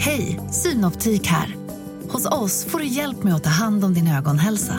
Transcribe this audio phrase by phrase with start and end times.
[0.00, 1.56] Hej, Synoptik här.
[2.08, 4.74] Hos oss får du hjälp med att ta hand om din ögonhälsa.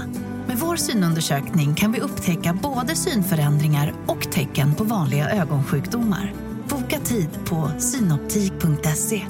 [0.47, 6.33] Med vår synundersökning kan vi upptäcka både synförändringar och tecken på vanliga ögonsjukdomar.
[6.69, 9.25] Boka tid på synoptik.se.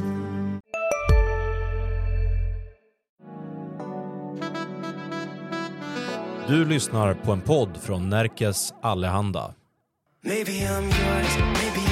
[6.47, 9.53] Du lyssnar på en podd från Närkes Allehanda.
[10.23, 11.88] Maybe I'm yours, maybe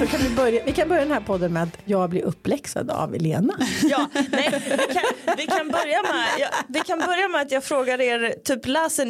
[0.00, 2.90] Så kan vi, börja, vi kan börja den här podden med att jag blir uppläxad
[2.90, 3.54] av Elena.
[3.82, 5.02] Ja, nej, vi, kan,
[5.36, 9.06] vi, kan börja med, ja, vi kan börja med att jag frågar er, typ läser,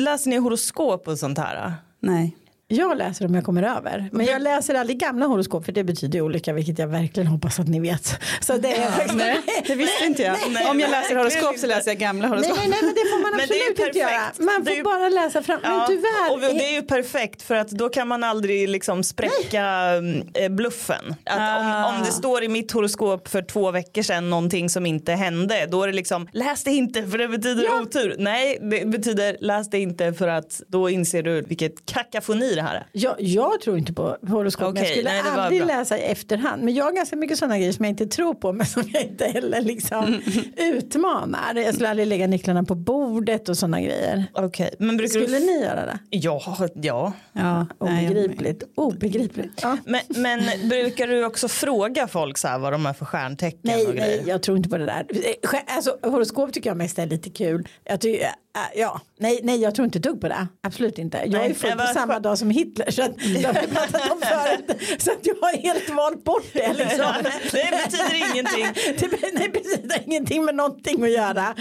[0.00, 1.74] läser ni horoskop och sånt här?
[2.00, 2.36] Nej.
[2.72, 4.08] Jag läser om jag kommer över.
[4.12, 7.68] Men jag läser aldrig gamla horoskop för det betyder olika vilket jag verkligen hoppas att
[7.68, 8.18] ni vet.
[8.40, 10.36] Så det är faktiskt, Nej, det visste inte jag.
[10.50, 12.56] Nej, Om jag läser horoskop så läser jag gamla Nej, horoskop.
[12.58, 14.20] nej, nej, men det får man Men absolut inte göra.
[14.38, 15.60] Man får ju- bara läsa fram.
[15.62, 16.32] Men tyvärr.
[16.32, 19.92] och det är ju perfekt för att då kan man aldrig liksom spräcka
[20.34, 21.14] eh, bluffen.
[21.24, 21.88] Att Ah.
[21.88, 25.66] om, om det står i mitt horoskop för två veckor sedan någonting som inte hände
[25.70, 27.80] då är det liksom läs det inte för det betyder Ja.
[27.82, 28.14] otur.
[28.18, 32.74] Nej det betyder läs det inte för att då inser du vilket kakafoni det här
[32.74, 32.86] är.
[32.92, 34.74] Jag, jag tror inte på horoskop.
[34.74, 36.62] men jag skulle nej, aldrig läsa i efterhand.
[36.62, 38.52] Men jag har ganska mycket sådana grejer som jag inte tror på.
[38.52, 40.20] Men som jag inte heller liksom
[40.56, 41.54] utmanar.
[41.54, 44.24] Jag skulle aldrig lägga nycklarna på bordet och sådana grejer.
[44.32, 45.46] Okej men brukar Skulle du...
[45.46, 45.98] ni göra det?
[46.10, 47.12] Ja, ja.
[47.32, 48.62] Ja, nej, jag- Obegripligt.
[48.76, 49.60] Obegripligt.
[49.62, 49.76] Ja.
[49.84, 53.86] Men, men brukar du också fråga folk så här vad de är för stjärntecken Nej,
[53.86, 55.06] och nej, jag tror inte på det där.
[55.10, 57.68] Eh, Alltså, horoskop tycker jag mest är lite kul.
[57.84, 58.26] Jag tycker,
[58.74, 60.46] ja, nej, nej, jag tror inte dugg på det.
[60.62, 61.18] Absolut inte.
[61.18, 62.90] Jag Nej, är född på samma dag som Hitler.
[62.90, 65.00] Så att, det har vi pratat om förut.
[65.02, 66.72] Så att jag har helt valt bort det.
[66.72, 67.06] Liksom.
[67.52, 68.66] Det betyder ingenting.
[69.10, 71.54] Det, nej, precis, det har ingenting med någonting att göra.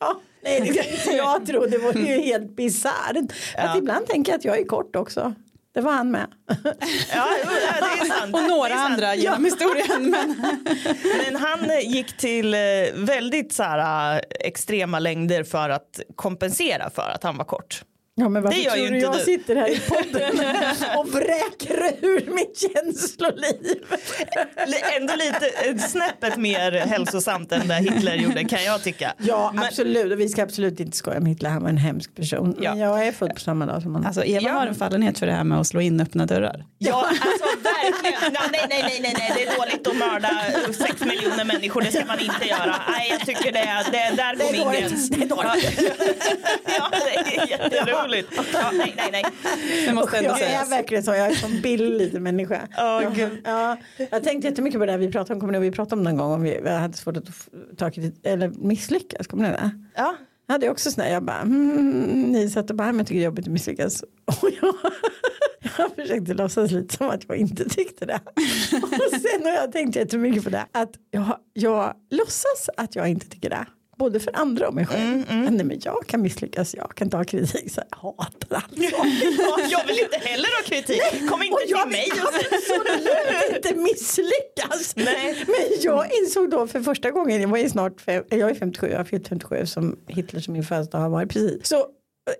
[0.00, 0.60] ja, nej,
[1.06, 1.66] det jag tro.
[1.66, 3.32] Det vore ju helt bisarrt.
[3.56, 5.34] Att ibland tänker jag att jag är kort också.
[5.76, 6.26] Det var han med.
[7.14, 7.26] Ja,
[7.80, 8.34] det är sant.
[8.34, 8.92] Och några sant.
[8.92, 10.10] andra genom historien.
[10.10, 10.42] Men...
[11.24, 12.60] Men han eh, gick till eh,
[12.94, 17.82] väldigt så här, eh, extrema längder för att kompensera för att han var kort.
[18.18, 19.24] Ja, men varför Det gör tror ju du inte jag du.
[19.24, 20.40] sitter här i podden
[20.98, 23.84] och vräker ur mitt känsloliv?
[24.66, 29.12] Li- Ändå lite eh, snäppet mer hälsosamt än det Hitler gjorde kan jag tycka.
[29.18, 30.12] Ja, Men- absolut.
[30.12, 31.50] Och vi ska absolut inte skoja om Hitler.
[31.50, 32.56] Han var en hemsk person.
[32.60, 32.70] Ja.
[32.70, 34.06] Men jag är född på samma dag som honom.
[34.06, 34.52] Alltså Eva Ja.
[34.52, 36.64] har en fallenhet för det här med att slå in öppna dörrar.
[36.78, 38.32] Ja, alltså verkligen.
[38.52, 40.30] Nej, nej, nej, nej, nej, det är dåligt att mörda
[40.72, 41.80] sex miljoner människor.
[41.80, 42.76] Det ska man inte göra.
[42.90, 45.08] Nej, jag tycker det, är- det där går min gräns.
[45.10, 45.80] Det är dåligt.
[46.78, 48.05] Ja, det är jätteroligt.
[48.52, 49.24] Ja, nej, nej, nej.
[49.86, 50.70] Det måste ändå jag är sägas.
[50.70, 51.10] verkligen så.
[51.10, 52.68] Jag är som billig människa.
[52.70, 53.42] Åh, ja, gud.
[53.44, 53.76] ja,
[54.10, 55.40] jag tänkte jättemycket på det här vi pratade om.
[55.40, 57.24] Kommer ni ihåg vi pratade om någon gång om vi, vi hade svårt att
[57.76, 57.90] ta
[58.22, 59.26] eller misslyckas.
[59.26, 59.70] Kommer ni ihåg det?
[59.94, 60.16] Ja.
[60.46, 63.18] Jag hade också sån här, jag bara, mm, ni satt och bara, men jag tycker
[63.18, 64.02] det är jobbigt att misslyckas.
[64.24, 64.74] Och jag,
[65.78, 68.20] jag försökte låtsas lite som att jag inte tyckte det.
[68.82, 73.28] Och sen har jag tänkt jättemycket på det, att jag, jag låtsas att jag inte
[73.28, 73.66] tycker det.
[73.98, 75.02] Både för andra och mig själv.
[75.02, 77.72] Mm, Men, nej, men jag kan misslyckas, jag kan ta kritik.
[77.72, 78.66] Så jag hatar allt.
[78.72, 79.06] Ja,
[79.70, 81.28] jag vill inte heller ha kritik.
[81.30, 82.22] Kom inte Och jag till mig vill
[82.62, 84.96] säg absolut inte misslyckas.
[84.96, 85.44] Nej.
[85.46, 88.88] Men jag insåg då för första gången, jag var ju snart, fem, jag är 57,
[88.90, 91.66] jag har fyllt 57 som Hitler som min födelsedag har varit precis.
[91.66, 91.86] Så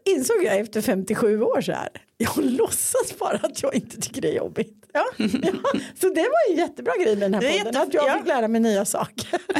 [0.04, 1.88] insåg jag efter 57 år så här,
[2.18, 4.72] jag låtsas bara att jag inte tycker det är jobbigt.
[4.92, 5.52] Ja, ja.
[6.00, 8.14] Så det var en jättebra grej med den här podden, jätte- att jag ja.
[8.18, 9.28] fick lära mig nya saker.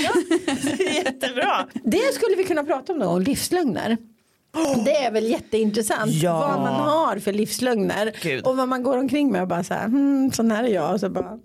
[0.89, 1.67] är jättebra.
[1.85, 3.97] Det skulle vi kunna prata om gång, livslögner.
[4.85, 5.79] Det är väl jättefint
[6.23, 6.39] Ja.
[6.39, 8.47] vad man har för livslögner Gud.
[8.47, 10.95] och vad man går omkring med och bara så här, hmm, sån här är jag
[10.95, 11.39] och så bara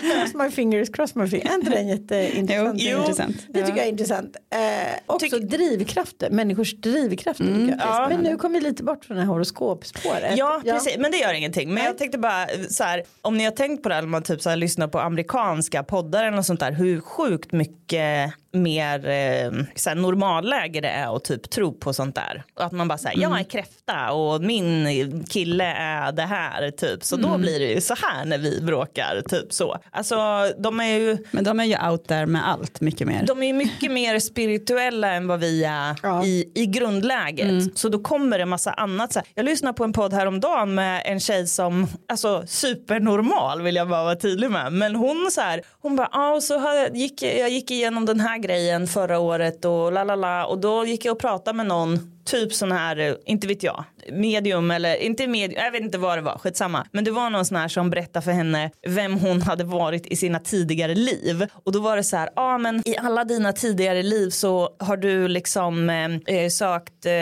[0.00, 1.50] cross my fingers, cross my fingers.
[1.50, 2.80] Är inte det en jätteintressant?
[2.80, 2.98] Jo, jo.
[3.00, 3.36] intressant.
[3.48, 4.36] Det tycker jag är intressant.
[4.50, 4.58] Eh,
[5.06, 7.44] också Tyck- drivkrafter, människors drivkrafter.
[7.44, 7.62] tycker jag.
[7.68, 7.78] Mm.
[7.78, 8.06] ja.
[8.08, 10.36] Men nu kommer vi lite bort från det här horoskopspåret.
[10.36, 10.96] Ja, precis.
[10.98, 11.68] Men det gör ingenting.
[11.68, 11.84] Men Nej.
[11.84, 14.50] jag tänkte bara så här, om ni har tänkt på det, eller man typ så
[14.50, 19.88] här, lyssnar på amerikanska poddar eller något sånt där, hur sjukt mycket mer eh, så
[19.90, 22.42] här, normalläge det är att typ tro på sånt där.
[22.54, 27.04] Och att man bara säger, jag är kräfta och min kille är det här typ.
[27.04, 29.76] Så då blir det ju så här när vi bråkar, typ så.
[29.90, 30.16] Alltså
[30.58, 33.24] de är ju Men de är ju out there med allt mycket mer.
[33.26, 36.24] de är mycket mer spirituella än vad vi är Ja.
[36.24, 37.78] i, i grundläget.
[37.78, 39.12] Så då kommer det massa annat.
[39.12, 39.20] Så.
[39.34, 44.04] Jag lyssnade på en podd häromdagen med en tjej som, alltså supernormal vill jag bara
[44.04, 44.72] vara tydlig med.
[44.72, 48.38] Men hon så här, hon bara, ah, och så gick, jag gick igenom den här
[48.44, 52.14] grejen förra året och la la la och då gick jag och pratade med någon
[52.24, 56.22] typ sån här, inte vet jag, medium eller inte medium, jag vet inte vad det
[56.22, 56.86] var, skitsamma.
[56.92, 60.16] Men det var någon sån här som berättade för henne vem hon hade varit i
[60.16, 61.46] sina tidigare liv.
[61.64, 64.76] Och då var det så här, ja ah, men i alla dina tidigare liv så
[64.78, 67.12] har du liksom eh, eh sökt, eh,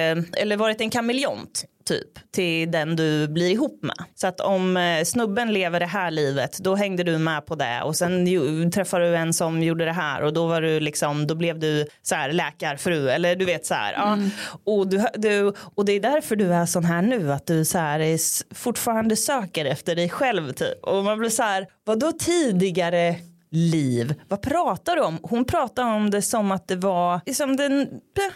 [0.43, 3.97] eller varit en kameleont typ till den du blir ihop med.
[4.15, 7.83] Så att om eh, snubben lever det här livet då hängde du med på det
[7.83, 11.35] och sen träffade du en som gjorde det här och då var du liksom då
[11.35, 13.93] blev du så här läkarfru eller du vet så här.
[13.93, 14.19] Ja.
[14.65, 17.79] Och, du, du, och det är därför du är sån här nu att du så
[17.79, 18.19] här är,
[18.55, 20.85] fortfarande söker efter dig själv typ.
[20.85, 23.17] Och man blir så här vadå tidigare
[23.50, 24.15] liv.
[24.29, 25.19] Vad pratar du om?
[25.23, 27.88] Hon pratar om det som att det var liksom den,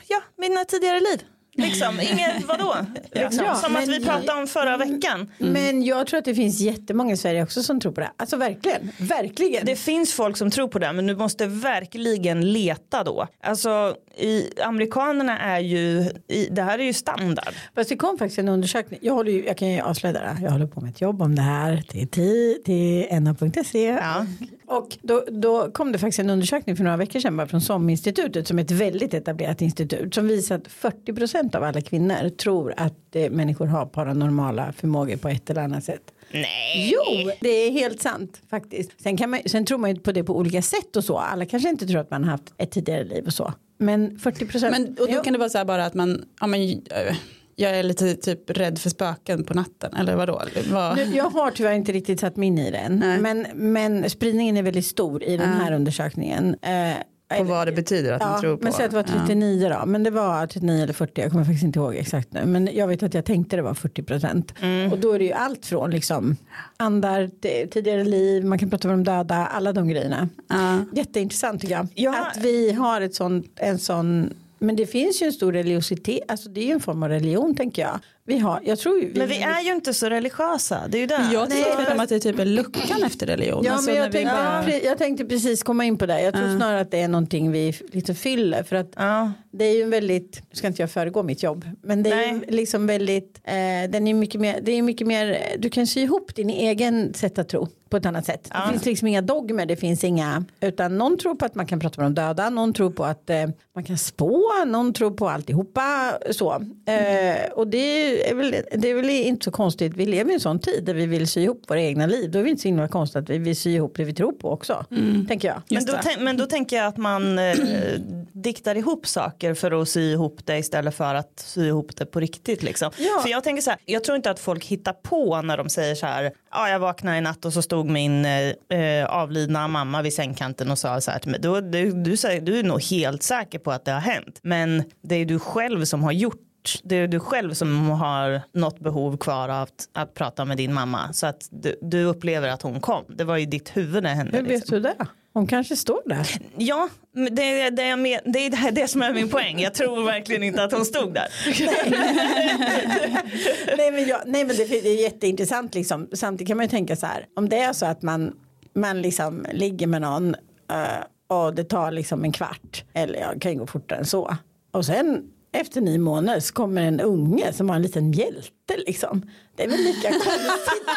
[0.08, 1.20] ja, mina tidigare liv.
[1.56, 2.76] Liksom, inget vadå?
[3.12, 5.30] Liksom, Ja, som att vi pratade om förra veckan.
[5.38, 8.10] Men jag tror att det finns jättemånga i Sverige också som tror på det.
[8.16, 9.66] Alltså verkligen, verkligen.
[9.66, 13.26] Det finns folk som tror på det men du måste verkligen leta då.
[13.42, 17.54] Alltså i, amerikanerna är ju, i, det här är ju standard.
[17.74, 19.00] Fast det kom faktiskt en undersökning.
[19.02, 20.18] Jag, håller ju, jag kan ju avslöja det.
[20.18, 20.44] här.
[20.44, 23.84] Jag håller på med ett jobb om det här till, till, till na.se.
[23.86, 24.26] Ja.
[24.66, 28.48] Och då, då kom det faktiskt en undersökning för några veckor sedan bara från SOM-institutet
[28.48, 32.74] som är ett väldigt etablerat institut som visar att 40 procent av alla kvinnor tror
[32.76, 36.12] att eh, människor har paranormala förmågor på ett eller annat sätt.
[36.32, 36.92] Nej.
[36.92, 39.02] Jo, det är helt sant faktiskt.
[39.02, 41.18] Sen, kan man, sen tror man ju på det på olika sätt och så.
[41.18, 43.52] Alla kanske inte tror att man har haft ett tidigare liv och så.
[43.78, 44.78] Men 40 procent.
[44.78, 47.16] Men och då kan det vara så här bara att man, ja, men, eh,
[47.56, 50.42] jag är lite typ rädd för spöken på natten eller vadå?
[50.72, 50.96] Vad?
[50.96, 52.98] Nu, jag har tyvärr inte riktigt satt mig in i den.
[52.98, 53.18] Nej.
[53.20, 56.56] Men, men spridningen är väldigt stor i den här undersökningen.
[56.62, 58.64] Eh, Och vad det betyder att man Ja, tror på.
[58.64, 59.86] men säg att det var 39 då.
[59.86, 61.20] Men det var 39 eller 40.
[61.20, 62.46] Jag kommer faktiskt inte ihåg exakt nu.
[62.46, 64.52] Men jag vet att jag tänkte det var 40 procent.
[64.62, 64.92] Mm.
[64.92, 66.36] Och då är det ju allt från liksom
[66.76, 67.30] andar,
[67.68, 70.28] tidigare liv, man kan prata med de döda, alla de grejerna.
[70.48, 70.84] Ja.
[70.92, 71.88] Jätteintressant tycker jag.
[71.94, 72.26] Ja.
[72.30, 76.48] Att vi har ett sån, en sån men det finns ju en stor religiositet, alltså
[76.48, 78.00] det är ju en form av religion tänker jag.
[78.28, 81.06] Vi har, jag tror ju, Men vi är ju inte så religiösa, det är ju
[81.06, 81.28] det.
[81.32, 83.64] Jag tror att det typ är luckan efter religion.
[83.64, 86.22] Ja, Alltså, men jag vi tänkte, bara- jag tänkte precis komma in på det.
[86.22, 88.62] Jag tror snarare att det är någonting vi lite fyller.
[88.62, 89.32] För att Ja.
[89.50, 92.26] det är ju en väldigt, nu ska inte jag föregå mitt jobb, men det är
[92.26, 92.44] ju Nej.
[92.48, 93.52] liksom väldigt, eh,
[93.90, 97.38] den är mycket mer, det är mycket mer, du kan sy ihop din egen sätt
[97.38, 98.48] att tro på ett annat sätt.
[98.52, 98.60] Ja.
[98.66, 101.80] Det finns liksom inga dogmer, det finns inga, utan någon tror på att man kan
[101.80, 105.28] prata med de döda, någon tror på att eh, man kan spå, någon tror på
[105.28, 106.52] alltihopa så.
[106.86, 110.40] Eh, och det är, väl, det är väl inte så konstigt, vi lever i en
[110.40, 112.68] sån tid där vi vill sy ihop våra egna liv, då är det inte så
[112.68, 114.84] himla konstigt att vi vill sy ihop det vi tror på också,
[115.28, 115.62] tänker jag.
[115.70, 117.56] Men då, men då tänker jag att man eh,
[118.32, 122.20] diktar ihop saker för att sy ihop det istället för att sy ihop det på
[122.20, 122.62] riktigt.
[122.62, 122.90] Liksom.
[122.98, 123.20] Ja.
[123.22, 125.94] För jag tänker så här, jag tror inte att folk hittar på när de säger
[125.94, 130.02] så här, ja jag vaknade i natt och så stod min eh, eh, avlidna mamma
[130.02, 133.22] vid sängkanten och sa så här till mig, du, du, säger, du är nog helt
[133.22, 134.38] säker på att det har hänt.
[134.42, 136.40] Men det är du själv som har gjort
[136.84, 140.74] det är du själv som har något behov kvar av att, att prata med din
[140.74, 141.12] mamma.
[141.12, 143.04] Så att du, du upplever att hon kom.
[143.08, 144.36] Det var ju ditt huvud det hände.
[144.36, 144.74] Hur vet liksom.
[144.74, 145.06] du det?
[145.32, 146.28] Hon kanske står där.
[146.56, 146.88] Ja,
[147.30, 149.60] det är det, jag men, det, är det, som är min poäng.
[149.60, 151.26] Jag tror verkligen inte att hon stod där.
[153.76, 156.08] nej, men jag, nej men det, det är jätteintressant liksom.
[156.12, 157.26] Samtidigt kan man ju tänka så här.
[157.36, 158.32] Om det är så att man,
[158.74, 160.34] man liksom ligger med någon
[160.70, 162.84] eh, och det tar liksom en kvart.
[162.94, 164.36] Eller jag kan ju gå fortare än så.
[164.72, 165.30] Och sen
[165.60, 169.30] efter nio månader så kommer en unge som har en liten hjälte liksom.
[169.56, 170.42] Det är väl lika konstigt.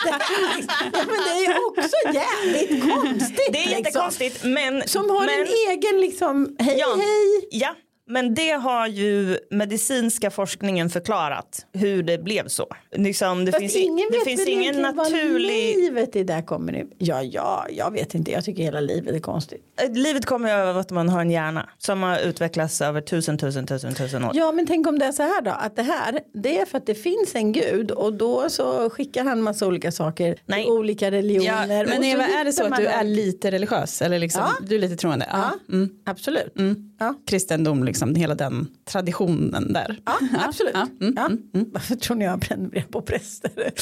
[0.94, 3.50] ja, men det är ju också jävligt konstigt.
[3.52, 3.84] Det är liksom.
[3.84, 4.88] jättekonstigt men...
[4.88, 7.48] Som har men, en egen liksom, hej ja, hej.
[7.52, 7.76] Ja,
[8.10, 12.68] men det har ju medicinska forskningen förklarat hur det blev så.
[12.92, 14.96] Liksom, det Fast finns, ingen det vet finns väl ingen naturlig...
[15.16, 15.42] vad
[15.78, 16.88] livet i där kommer nu.
[16.98, 18.31] Ja, ja, jag vet inte.
[18.31, 19.64] Jag tycker hela livet är konstigt.
[19.90, 23.68] Livet kommer ju av att man har en hjärna som har utvecklats över tusen, tusen,
[23.68, 24.31] tusen, tusen år.
[24.33, 25.52] Ja, men tänk om det är så här då.
[25.52, 29.24] Att det här, det är för att det finns en gud och då så skickar
[29.24, 30.64] han massa olika saker Nej.
[30.64, 31.86] till olika religioner.
[31.86, 34.02] Men och så Eva, är det så att du är lite religiös?
[34.02, 34.66] Eller liksom, Ja.
[34.68, 35.28] du är lite troende?
[35.31, 35.90] Ja, Mm.
[36.06, 36.54] absolut.
[37.00, 37.16] Ja.
[37.28, 40.00] Kristendom, liksom, hela den traditionen där.
[40.06, 40.74] Ja, absolut.
[40.76, 41.30] Ja, mm, Ja.
[41.74, 43.52] Varför tror ni jag prenumererar på präster?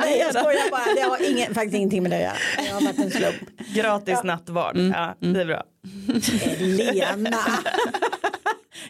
[0.00, 0.94] Nej, jag skojar bara.
[0.94, 2.66] Det har ingen, faktiskt ingenting med det att göra.
[2.66, 3.74] Det har varit en slump.
[3.74, 4.76] Gratis nattvard.
[4.76, 5.62] Ja, det är bra.
[6.58, 7.38] Lena.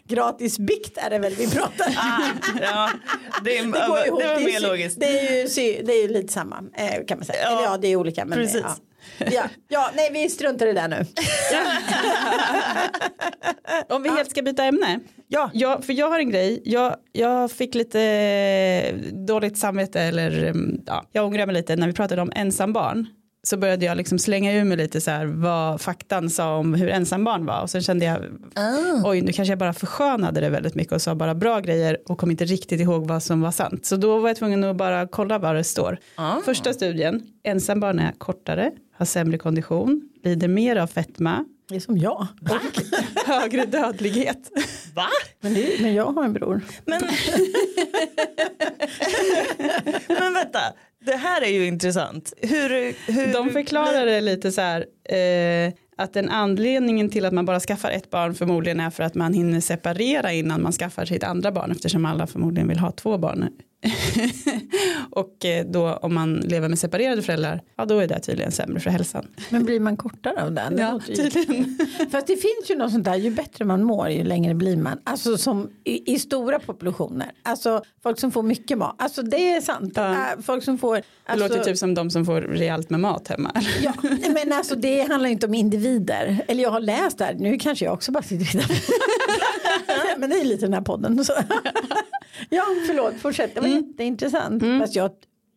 [0.07, 1.93] Gratis bikt är det väl vi pratar om.
[1.97, 2.21] Ah,
[2.61, 2.89] ja,
[3.43, 4.19] det, är, Det går ihop.
[4.21, 4.99] det var mer logiskt.
[4.99, 7.39] Det är ju, det är ju lite samma eh, kan man säga.
[7.43, 8.25] Ja, Eller ja, det är olika.
[8.25, 8.61] Men precis.
[8.63, 8.75] Ja.
[9.31, 11.05] Ja, ja, nej vi struntar i det nu.
[13.95, 14.99] Om vi helt ska byta ämne.
[15.27, 15.49] Ja.
[15.53, 16.61] Ja, för jag har en grej.
[16.65, 18.91] Jag, jag fick lite
[19.27, 23.07] dåligt samvete eller mm, ja, jag ångrar mig lite när vi pratade om ensambarn.
[23.43, 26.89] Så började jag liksom slänga ur mig lite så här vad faktan sa om hur
[26.89, 27.61] ensambarn var.
[27.61, 28.19] Och sen kände jag,
[29.05, 32.17] oj nu kanske jag bara förskönade det väldigt mycket och sa bara bra grejer och
[32.17, 33.85] kom inte riktigt ihåg vad som var sant.
[33.85, 35.97] Så då var jag tvungen att bara kolla vad det står.
[36.45, 41.97] Första studien, ensambarn är kortare, har sämre kondition, lider mer av fetma Det är som
[41.97, 42.27] jag.
[42.41, 44.51] och högre dödlighet.
[44.95, 45.07] Va?
[45.41, 46.61] Men, det, men jag har en bror.
[46.85, 47.01] Men...
[50.07, 50.59] Men vänta,
[51.05, 52.33] det här är ju intressant.
[52.41, 52.69] Hur,
[53.11, 57.59] hur De förklarar det lite så här eh, att den anledningen till att man bara
[57.59, 61.51] skaffar ett barn förmodligen är för att man hinner separera innan man skaffar sitt andra
[61.51, 63.49] barn eftersom alla förmodligen vill ha två barn.
[65.11, 68.79] och eh, då om man lever med separerade föräldrar, ja då är det tydligen sämre
[68.79, 69.27] för hälsan.
[69.49, 70.75] Men blir man kortare av den?
[70.75, 71.77] Det Ja, ju- tydligen.
[72.11, 74.97] Fast det finns ju något sånt där, ju bättre man mår ju längre blir man.
[75.03, 77.31] Alltså som i, i stora populationer.
[77.43, 78.95] Alltså folk som får mycket mat.
[78.97, 79.93] Alltså det är sant.
[79.95, 80.11] Ja.
[80.11, 80.95] Äh, Folk som får.
[80.95, 83.51] Det Alltså, låter typ som de som får rejält med mat hemma.
[83.83, 83.93] Ja,
[84.33, 86.45] men alltså det handlar inte om individer.
[86.47, 88.65] Eller jag har läst där, nu kanske jag också bara sitter.
[90.17, 91.25] Men det är lite den här podden.
[92.53, 93.55] Ja, förlåt, fortsätt.
[93.55, 94.63] Det var jätteintressant.
[94.81, 95.11] Fast jag,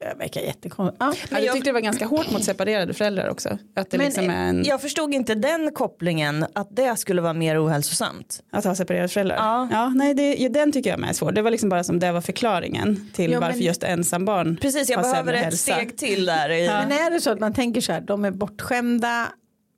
[0.08, 0.96] jag verkar jättekonstigt.
[1.00, 1.12] Ja.
[1.30, 3.58] Ja, jag jag- tyckte det var ganska hårt mot separerade föräldrar också.
[3.76, 7.32] Att det Men, liksom är en, Jag förstod inte den kopplingen att det skulle vara
[7.32, 8.40] mer ohälsosamt.
[8.52, 9.36] att ha separerade föräldrar.
[9.70, 9.88] Ja.
[9.88, 11.32] nej, det, ja, den tycker jag med är svår.
[11.32, 14.90] Det var liksom bara som det var förklaringen till Ja, varför men- just ensambarn Precis,
[14.90, 15.72] jag har behöver ett hälsa.
[15.74, 16.50] steg till där.
[16.50, 19.26] I, Men är det så att man tänker så här, de är bortskämda.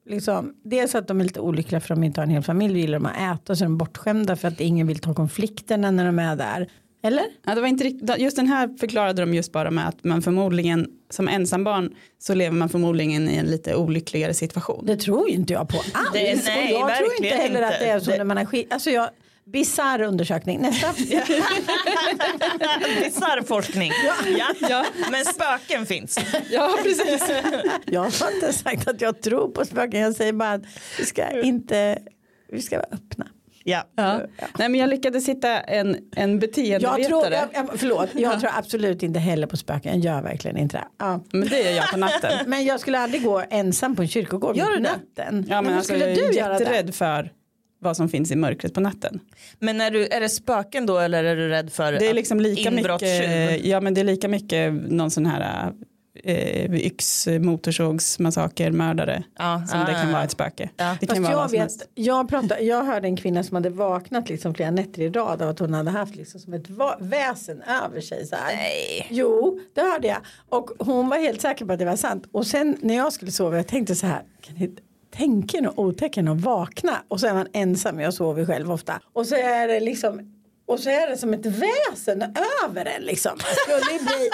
[0.08, 2.80] Liksom, dels att de är lite olyckliga för att de inte har en hel familj,
[2.80, 6.06] gillar de att äta så är de bortskämda för att ingen vill ta konflikterna när
[6.06, 6.68] de är där.
[7.06, 7.24] Eller?
[7.46, 10.22] Ja, det var inte riktigt, just den här förklarade de just bara med att man
[10.22, 14.86] förmodligen som ensambarn så lever man förmodligen i en lite olyckligare situation.
[14.86, 16.08] Det tror ju inte jag på alls.
[16.12, 17.84] Det- nej, och jag tror inte heller att inte.
[17.84, 18.72] det är så Det- när man har skit.
[18.72, 19.08] Alltså jag,
[19.44, 20.60] bisarr undersökning.
[20.60, 20.92] Nästa.
[23.02, 23.92] Bisarr forskning.
[24.38, 24.46] Ja.
[24.68, 24.84] Ja.
[25.10, 26.18] Men spöken finns.
[26.50, 27.22] Ja, precis.
[27.86, 30.00] jag har inte sagt att jag tror på spöken.
[30.00, 30.62] Jag säger bara att
[30.98, 31.98] vi ska inte,
[32.52, 33.26] vi ska vara öppna.
[33.68, 33.84] Ja.
[33.96, 34.20] Ja.
[34.58, 37.04] Nej, men jag lyckades hitta en, en Jag beteendevetare.
[37.04, 40.00] tror, jag, jag, förlåt, jag tror absolut inte heller på spöken.
[40.02, 40.84] Jag gör verkligen inte det.
[40.98, 41.20] Ja.
[41.32, 42.32] Men det gör jag på natten.
[42.46, 44.80] Men jag skulle aldrig gå ensam på en kyrkogård Gör du det?
[44.82, 45.46] natten.
[45.48, 47.32] Ja, men hur alltså, skulle jag är du jätterädd för
[47.80, 49.20] vad som finns i mörkret på natten.
[49.58, 52.40] Men är, du, är det spöken då eller är du rädd för Det är liksom
[52.40, 55.72] lika mycket, ja men det är lika mycket någon sån här
[56.24, 60.12] eh, yx, motorsågsmassaker, mördare Ja, som det ja, kan ja.
[60.12, 60.70] vara ett spöke.
[60.76, 60.96] Ja.
[61.00, 64.28] Det kan Fast vara jag, vet, jag, pratade, jag hörde en kvinna som hade vaknat
[64.28, 66.66] liksom flera nätter i rad av att hon hade haft liksom som ett
[66.98, 68.26] väsen över sig.
[68.26, 68.56] Så här.
[68.56, 69.06] Nej.
[69.10, 70.18] Jo, det hörde jag.
[70.48, 72.24] Och hon var helt säker på att det var sant.
[72.32, 74.76] Och sen när jag skulle sova, jag tänkte så här, kan ni
[75.16, 76.92] tänka er otäcken att vakna?
[77.08, 79.00] Och så är man ensam, jag sover själv ofta.
[79.12, 80.35] Och så är det liksom
[80.68, 83.38] och så är det som ett väsen över en liksom.
[83.38, 84.30] Skulle bli,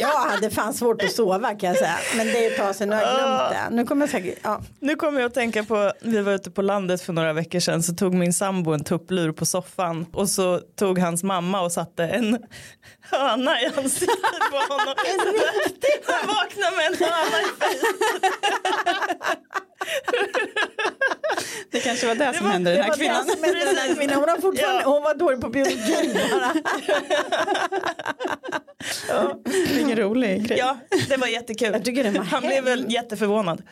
[0.00, 1.98] jag hade fan svårt att sova kan jag säga.
[2.16, 3.76] Men det är ett tag sedan jag har glömt det.
[3.76, 4.60] Nu kommer jag säkert, ja.
[4.80, 7.82] Nu kommer jag att tänka på, vi var ute på landet för några veckor sedan
[7.82, 12.04] så tog min sambo en tupplur på soffan och så tog hans mamma och satte
[12.04, 12.38] en
[13.00, 14.94] höna i ansiktet på honom.
[15.06, 15.32] En
[15.64, 17.96] riktig Han vaknade med en höna i fejset.
[21.70, 23.26] Det kanske var det, som var- hände den det här kvinnan.
[23.26, 24.16] det den här kvinnan.
[24.18, 24.88] Hon, har fortfarande, Ja.
[24.90, 26.52] hon var dålig på biologi bara.
[29.74, 30.58] Vilken rolig grej.
[30.58, 30.76] Ja,
[31.08, 31.72] det var jättekul.
[31.72, 33.62] Jag tycker den var Han blev väl jätteförvånad.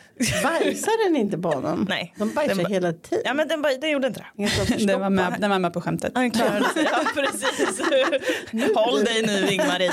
[0.43, 1.85] Bajsar den inte på honom?
[1.89, 2.13] Nej.
[2.17, 3.21] De bajsar Den ba- hela tiden.
[3.25, 4.25] Ja men den, bara- den gjorde inte det.
[4.43, 6.11] Ingen Den var, med, den var med på skämtet.
[6.15, 6.87] Han klarade sig.
[6.91, 7.81] Ja precis.
[8.75, 9.91] Håll dig nu Ingmarie.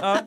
[0.00, 0.18] Ja.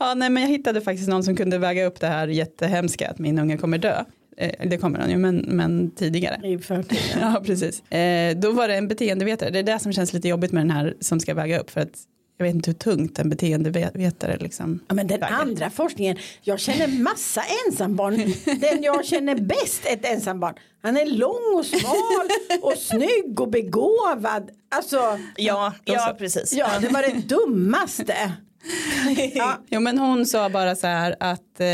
[0.00, 3.18] Ja, nej, men jag hittade faktiskt någon som kunde väga upp det här jättehemska att
[3.18, 4.04] min unge kommer dö.
[4.40, 6.48] Eh, det kommer han ju, men, men tidigare.
[6.48, 6.98] I förtid.
[7.20, 7.90] Ja, precis.
[7.92, 9.50] Eh, då var det en beteendevetare.
[9.50, 11.70] Det är det som känns lite jobbigt med den här som ska väga upp.
[11.70, 11.98] För att
[12.38, 14.80] jag vet inte hur tungt en beteendevetare liksom.
[14.88, 15.34] Ja, men den väger.
[15.34, 18.16] andra forskningen, jag känner massa ensambarn.
[18.60, 20.54] Den jag känner bäst är ett ensambarn.
[20.82, 22.28] Han är lång och smal
[22.62, 24.50] och snygg och begåvad.
[24.70, 26.14] Alltså, Ja, ja så.
[26.14, 26.52] precis.
[26.52, 28.14] ja det var det dummaste.
[29.34, 31.66] Ja, Jo, men hon sa bara så här att eh,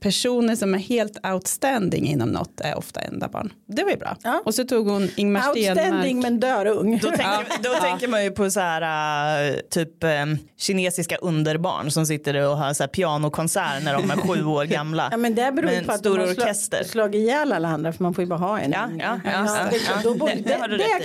[0.00, 3.52] personer som är helt outstanding inom något är ofta enda barn.
[3.66, 4.16] Det var ju bra.
[4.22, 4.42] Ja.
[4.44, 6.12] Och så tog hon Ingmar outstanding Stenmark.
[6.22, 6.98] men dörung.
[7.02, 10.10] Då, tänker, då tänker man ju på så här äh, typ äh,
[10.58, 15.08] kinesiska underbarn som sitter och har så här pianokonsert när de är sju år gamla.
[15.10, 16.84] Ja men det beror ju på att de stor slå- orkester.
[16.84, 18.72] slagit ihjäl alla andra för man får ju bara ha en.
[18.72, 20.02] Ja, ja, ja, ja, det.
[20.08, 20.32] Då borde,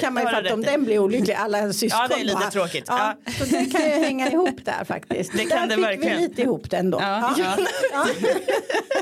[0.01, 1.99] kan man ju fatta om den blir olycklig, alla syskon.
[2.01, 2.51] Ja, det är lite bara.
[2.51, 2.85] tråkigt.
[2.87, 5.31] Ja, Så det kan ju hänga ihop där faktiskt.
[5.37, 6.17] Det kan där det fick verkligen.
[6.17, 7.01] vi lite ihop det ändå.
[8.89, 9.01] Ja,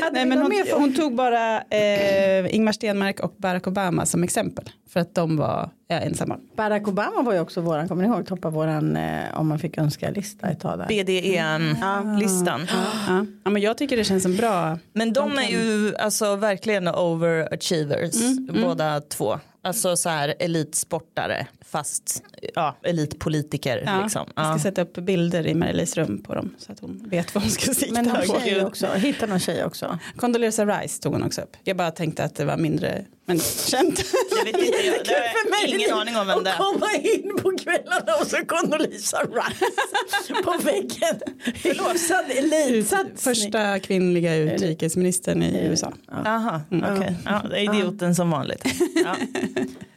[0.00, 0.10] Ja.
[0.12, 4.70] Nej, men hon, hon tog bara eh, Ingmar Stenmark och Barack Obama som exempel.
[4.88, 6.38] För att de var ja, ensamma.
[6.56, 9.78] Barack Obama var ju också våran, kommer ni ihåg, toppa våran eh, om man fick
[9.78, 10.86] önska lista ett tag där.
[10.86, 12.66] BDE-listan.
[13.08, 13.26] Ja.
[13.44, 14.78] ja, men jag tycker det känns som bra.
[14.92, 19.38] Men de är ju alltså verkligen overachievers Mm, båda två.
[19.62, 21.46] Alltså så här elitsportare
[21.78, 22.22] fast
[22.54, 24.26] ja, elitpolitiker Ja, liksom.
[24.36, 24.58] Jag ska Ja.
[24.58, 27.74] sätta upp bilder i Marie-Lis rum på dem så att hon vet vad hon ska
[27.74, 29.98] sikta Men någon tjej också, hitta någon tjej också.
[30.16, 31.56] Condoleezza Rice tog hon också upp.
[31.64, 33.96] Jag bara tänkte att det var mindre Men känt.
[33.96, 34.94] Det vet inte jag.
[35.04, 35.12] Det
[35.56, 36.64] har jag ingen aning om vem det Att är.
[36.72, 41.20] komma in på kvällarna och så Condoleezza Rice på väggen.
[41.54, 43.16] Hyfsad elitsatsning.
[43.16, 45.92] Första kvinnliga utrikesministern i USA.
[46.24, 47.16] Jaha, okej.
[47.24, 48.64] Ja, det är idioten som vanligt.
[49.04, 49.16] Ja.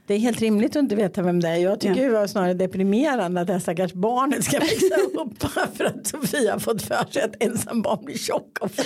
[0.07, 1.55] Det är helt rimligt att inte veta vem det är.
[1.55, 2.07] Jag tycker Ja.
[2.07, 5.43] det var snarare deprimerande att det här stackars barnet ska växa upp
[5.77, 8.69] för att Sofia har fått för sig att ensam barn blir tjock och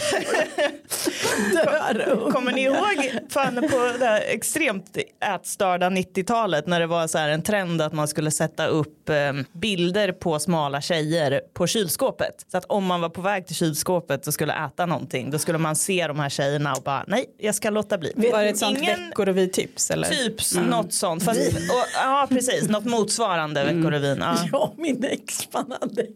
[1.54, 2.32] dör.
[2.32, 4.98] Kommer ni ihåg fan på det här extremt
[5.36, 9.16] ätstörda 90-talet när det var så här en trend att man skulle sätta upp eh,
[9.54, 12.46] bilder på smala tjejer på kylskåpet.
[12.52, 15.58] Så att om man var på väg till kylskåpet och skulle äta någonting då skulle
[15.58, 18.14] man se de här tjejerna och bara nej jag ska låta bli.
[18.32, 19.92] Var det ett sånt Ingen- Veckorevy-tips?
[19.94, 20.08] Eller?
[20.08, 20.36] Typ
[20.70, 21.11] något sånt.
[21.20, 24.18] Fast, och, ja precis, något motsvarande Veckorevyn.
[24.20, 24.36] Ja.
[24.52, 26.08] Jag och min exman hade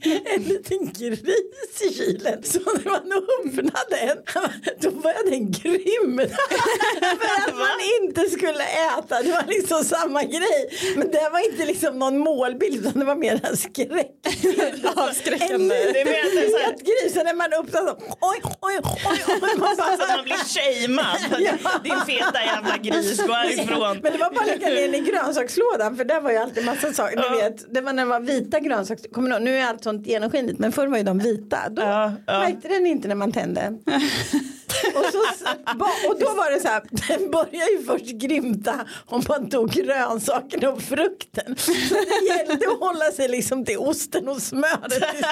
[0.34, 2.42] en liten gris i kylen.
[2.42, 3.96] Så när man öppnade
[4.64, 6.22] den då började den grymma.
[7.00, 9.22] För att man inte skulle äta.
[9.22, 10.70] Det var liksom samma grej.
[10.96, 14.12] Men det var inte liksom någon målbild utan det var mer en skräck.
[14.96, 15.74] Avskräckande.
[16.00, 17.14] En nyhet gris.
[17.14, 19.24] Så när man öppnade så oj oj oj.
[19.42, 21.42] oj man bara, Så man blir shamead.
[21.42, 21.52] Ja.
[21.84, 23.98] Din feta jävla gris, gå härifrån.
[24.02, 27.30] Men det var bara lika ner i grönsakslådan för där var ju alltid massa saker.
[27.30, 29.08] Ni vet, det var när det var vita grönsaker.
[29.08, 29.40] Kommer?
[29.40, 31.58] Nu är allt sånt genomskinligt men förr var ju de vita.
[31.70, 32.38] Då Ja, ja.
[32.38, 33.78] märkte den inte när man tände.
[34.98, 35.48] och, så,
[36.08, 36.82] och då var det så här,
[37.18, 41.56] den började ju först grymta om man tog grönsakerna och frukten.
[41.56, 45.26] Så det gällde att hålla sig liksom till osten och smöret istället.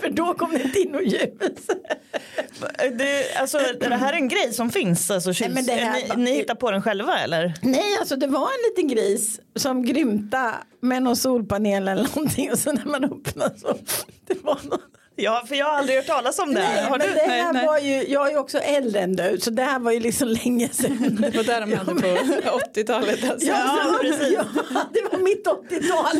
[0.00, 1.66] För då kom det inte in något ljus.
[2.98, 5.10] Det, alltså, det här är en grej som finns?
[5.10, 7.54] Alltså, kyls, det här ni, ni hittar på den själva eller?
[7.62, 12.58] Nej, alltså det var en liten gris som grymta med någon solpanel eller någonting och
[12.58, 13.76] så när man öppnade så
[14.26, 14.80] det var någon
[15.16, 16.60] Ja, för jag har aldrig hört talas om det.
[16.60, 17.66] Nej, men det här nej.
[17.66, 20.28] var ju, jag är ju också äldre än du så det här var ju liksom
[20.28, 21.18] länge sedan.
[21.32, 22.00] Det var där de hade på
[22.74, 23.30] 80-talet.
[23.30, 23.48] Alltså.
[23.48, 24.32] Ja, precis.
[24.32, 24.44] Ja,
[24.92, 26.18] det var mitt 80-tal.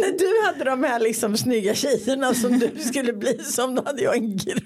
[0.00, 4.02] När du hade de här liksom snygga tjejerna som du skulle bli som då hade
[4.02, 4.62] jag en gris.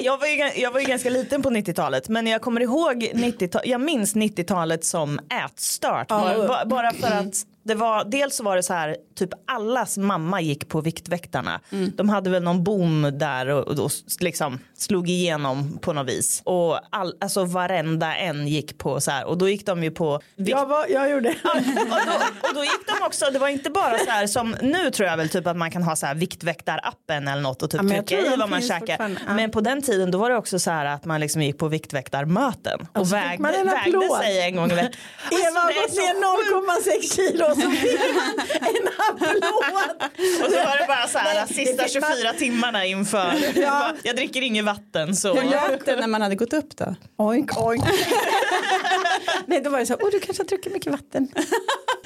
[0.00, 3.60] Jag var, ju, jag var ju ganska liten på 90-talet men jag kommer ihåg 90
[3.64, 6.08] jag minns 90-talet som ätstört.
[6.08, 10.40] Ba- bara för att det var, dels så var det så här, typ allas mamma
[10.40, 11.60] gick på Viktväktarna.
[11.94, 16.42] De hade väl någon boom där och, och, och liksom slog igenom på något vis.
[16.44, 20.20] Och all, alltså varenda en gick på så här och då gick de ju på
[20.36, 21.28] vikt, Jag, var, jag gjorde.
[21.28, 24.90] och, då, och då gick de också, det var inte bara så här som nu
[24.90, 27.80] tror jag väl typ att man kan ha så här viktväktarappen eller något och typ
[27.82, 29.16] Ja, trycka i vad man käkar.
[29.26, 29.34] ja.
[29.34, 31.68] Men på den tiden då var det också så här att man liksom gick på
[31.68, 34.92] viktväktarmöten och, Och vägde, vägde sig en gång i veckan.
[35.30, 40.10] Eva har Alltså, gått ner 0,6 kilo och så fick man en applåd.
[40.44, 43.32] Och så var det bara så här Nej, sista fick man- 24 timmarna inför.
[43.54, 43.92] Ja.
[44.02, 45.34] Jag dricker inget vatten så.
[45.34, 46.94] Hur lät det när man hade gått upp då?
[47.18, 47.84] Oink, oink.
[49.46, 51.28] Nej, då var det så här, åh du kanske har druckit mycket vatten.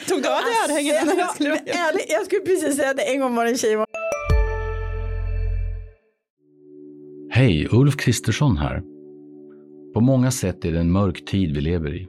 [0.09, 3.03] Tog du av dig örhängena när du Ja, skulle ärligt, jag skulle precis säga det,
[3.03, 3.77] en gång var det en tjej
[7.31, 8.83] Hej, Ulf Kristersson här.
[9.95, 12.09] På många sätt är det en mörk tid vi lever i.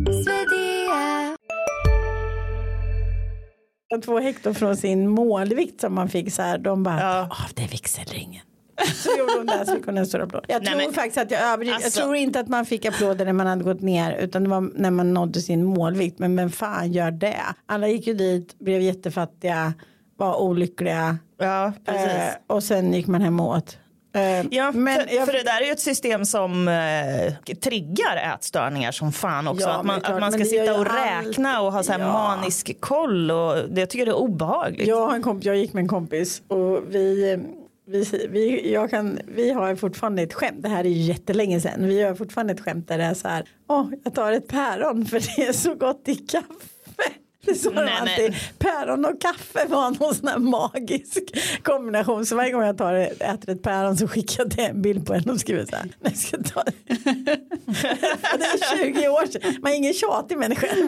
[3.99, 6.57] Två hektar från sin målvikt som man fick så här.
[6.57, 7.21] De bara, Ja.
[7.21, 8.41] av det är vigselringen.
[8.95, 10.45] Så gjorde hon det så fick hon en stor applåd.
[10.47, 11.75] Jag Nej, tror men- faktiskt att jag överdriver.
[11.75, 14.49] Alltså- Jag tror inte att man fick applåder när man hade gått ner utan det
[14.49, 16.19] var när man nådde sin målvikt.
[16.19, 17.41] Men vem fan gör det?
[17.65, 19.73] Alla gick ju dit, blev jättefattiga,
[20.17, 22.07] var olyckliga Ja, precis.
[22.11, 23.77] eh, och sen gick man hem och åt.
[24.13, 28.33] Eh, Ja, men för, jag- för det där är ju ett system som eh, triggar
[28.35, 29.67] ätstörningar som fan också.
[29.67, 32.13] Ja, att, man, klart, att man ska sitta och räkna och ha så här Ja.
[32.13, 33.31] manisk koll.
[33.31, 34.87] Och det, jag tycker det är obehagligt.
[34.87, 37.37] Jag har en kompis, jag gick med en kompis och vi,
[37.87, 41.87] vi, vi, jag kan, vi har fortfarande ett skämt, det här är ju jättelänge sedan,
[41.87, 45.05] vi har fortfarande ett skämt där det är så här, åh jag tar ett päron
[45.05, 46.45] för det är så gott i kaffe.
[47.45, 51.17] Det sa Nej, alltid, men- päron och kaffe var någon sån här magisk
[51.63, 52.25] kombination.
[52.25, 55.31] Så varje gång jag tar, äter ett päron så skickar jag en bild på henne
[55.31, 55.83] och skriver så här.
[55.85, 56.73] "Nej, Jag ska ta det.
[58.37, 59.55] det är 20 år sedan.
[59.61, 60.67] Man är ingen tjatig människa.
[60.75, 60.87] Men,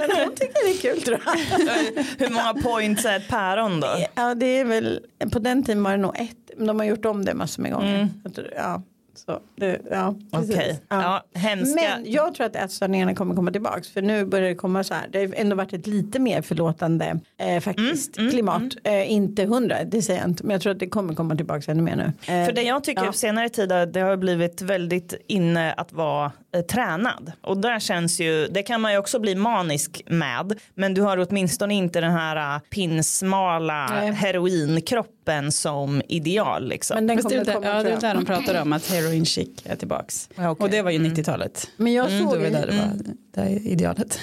[0.00, 2.04] men hon tycker det är kul tror jag.
[2.18, 3.88] Hur många points är ett päron då?
[4.14, 5.00] Ja det är väl,
[5.32, 7.94] på den tiden var det nog ett, de har gjort om det massor med gånger.
[7.94, 8.08] Mm.
[8.56, 8.82] Ja,
[9.16, 10.54] Så, det, ja, precis.
[10.54, 11.24] Okej, ja.
[11.34, 11.80] hemska.
[11.80, 15.08] Men jag tror att ätstörningarna kommer komma tillbaks för nu börjar det komma så här.
[15.10, 18.62] Det har ändå varit ett lite mer förlåtande eh, faktiskt Mm, klimat.
[18.84, 20.44] Eh, inte hundra, det säger jag inte.
[20.44, 22.04] Men jag tror att det kommer komma tillbaks ännu mer nu.
[22.34, 23.06] Eh, För det jag tycker ja.
[23.06, 26.30] på senare tid det har blivit väldigt inne att vara eh,
[26.62, 27.32] tränad.
[27.40, 30.58] Och där känns ju, det kan man ju också bli manisk med.
[30.74, 34.12] Men du har åtminstone inte den här eh, pinsmala Nej.
[34.12, 36.94] heroinkroppen som ideal liksom.
[36.94, 38.16] Men den det kommer där, komma ja, det är där jag.
[38.16, 40.28] de pratar om att heroin chic är tillbaks.
[40.34, 40.64] Ja, okej.
[40.64, 41.70] Och det var ju 90-talet.
[41.76, 44.20] Men jag Mm, såg då var en- det där det var det är idealet.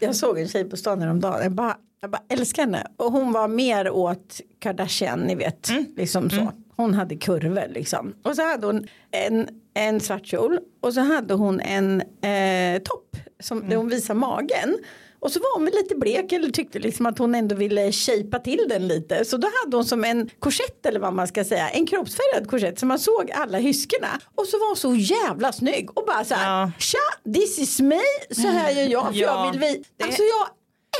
[0.00, 1.42] Jag såg en tjej på stan häromdagen.
[1.42, 2.86] Jag bara, jag bara älskar henne.
[2.96, 5.70] Och hon var mer åt Kardashian, ni vet.
[5.96, 6.52] Liksom så.
[6.76, 8.14] Hon hade kurvor liksom.
[8.22, 10.58] Och så hade hon en, en svart kjol.
[10.82, 13.16] Och så hade hon en eh, topp.
[13.42, 14.78] Som, Där hon visar magen.
[15.20, 18.40] Och så var hon väl lite blek eller tyckte liksom att hon ändå ville shapea
[18.40, 19.24] till den lite.
[19.24, 21.68] Så då hade hon som en korsett eller vad man ska säga.
[21.68, 22.78] En kroppsfärgad korsett.
[22.78, 24.20] Så man såg alla hyskorna.
[24.34, 25.98] Och så var hon så jävla snygg.
[25.98, 26.60] Och bara så här.
[26.60, 26.72] Ja.
[26.78, 28.00] Tja, this is me.
[28.30, 29.06] Så här gör jag.
[29.06, 30.04] För Ja, jag vill vi.
[30.04, 30.48] Alltså jag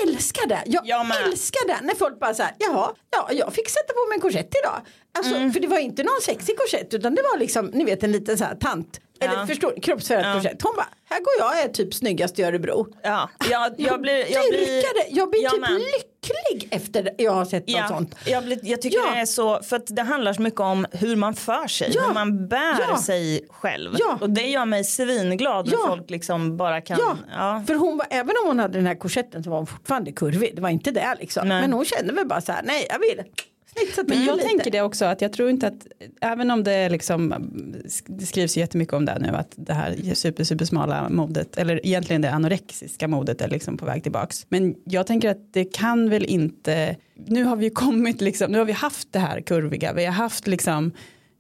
[0.09, 0.63] älskar det.
[0.67, 1.79] Jag Jag älskar det.
[1.83, 4.81] När folk bara så här, jaha, ja, jag fick sätta på mig en korsett idag.
[5.19, 5.53] Alltså, Mm.
[5.53, 8.39] För det var inte någon sexig korsett utan det var liksom, ni vet en liten
[8.39, 9.01] så här tant.
[9.23, 9.47] Eller Ja.
[9.47, 10.35] förstår ni, kroppsfärgad Ja.
[10.35, 10.63] korsett.
[10.63, 12.87] Hon bara, här går jag, är typ snyggast i Örebro.
[13.03, 14.83] Ja, jag, jag blir, jag blir.
[15.11, 18.15] Jag blir typ lycklig efter jag har sett något sånt.
[18.27, 21.17] jag, blir, jag tycker det är så, för att det handlar så mycket om hur
[21.17, 23.97] man för sig, hur man bär sig själv.
[24.21, 26.99] Och det gör mig svinglad när folk liksom bara kan,
[27.33, 30.13] Ja, för hon var, även om hon hade den här korsetten så var hon fortfarande
[30.13, 30.57] kurvig.
[30.57, 31.49] Det var inte det liksom.
[31.49, 31.61] Nej.
[31.61, 33.23] Men hon kände väl bara så här, nej jag vill
[34.07, 34.49] Men jag lite.
[34.49, 35.87] tänker det också att jag tror inte att
[36.21, 37.35] även om det liksom
[38.07, 41.87] det skrivs jättemycket om det här nu att det här super super smala modet eller
[41.87, 44.47] egentligen det anorexiska modet är liksom på väg tillbaks.
[44.49, 48.59] Men jag tänker att det kan väl inte nu har vi ju kommit liksom nu
[48.59, 50.93] har vi haft det här kurviga vi har haft liksom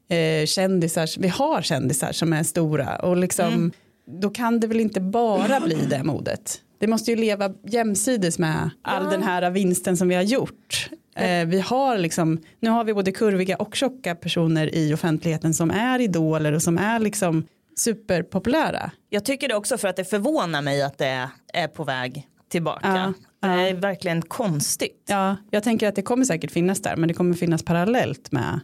[0.08, 3.72] eh, kändisar vi har kändisar som är stora och liksom
[4.20, 6.60] då kan det väl inte bara bli det modet.
[6.78, 10.90] Det måste ju leva jämsides med all den här vinsten som vi har gjort.
[11.20, 15.70] Eh, vi har liksom, nu har vi både kurviga och tjocka personer i offentligheten som
[15.70, 18.90] är idoler och som är liksom superpopulära.
[19.09, 23.14] Jag tycker det också för att det förvånar mig att det är på väg tillbaka.
[23.40, 25.04] Ja, Det är verkligen konstigt.
[25.09, 28.61] Ja, jag tänker att det kommer säkert finnas där men det kommer finnas parallellt med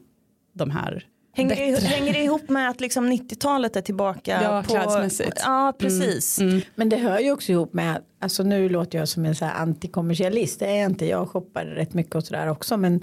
[0.55, 1.05] de här
[1.37, 1.87] Hänger bättre.
[1.87, 4.42] hänger det ihop med att liksom 90-talet är tillbaka?
[4.42, 5.40] Ja, på, klädsmässigt.
[5.44, 6.40] Ja, precis.
[6.75, 9.62] Men det hör ju också ihop med, alltså nu låter jag som en så här
[9.62, 12.94] antikommersialist, det är jag inte, jag shoppar rätt mycket och sådär också men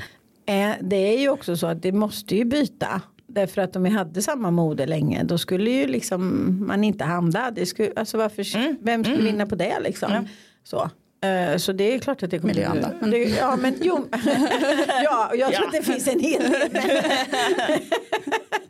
[0.46, 3.02] eh, det är ju också så att det måste ju byta.
[3.28, 7.52] Därför att om vi hade samma mode länge då skulle ju liksom man inte handla.
[7.52, 10.28] Det skulle, alltså varför, vem skulle vinna på det liksom?
[10.64, 10.90] Så.
[11.24, 12.92] Eh, Så det är klart att det kommer Miranda.
[13.02, 14.08] det, Ja men jo.
[15.04, 16.70] ja jag tror att det finns en hel del.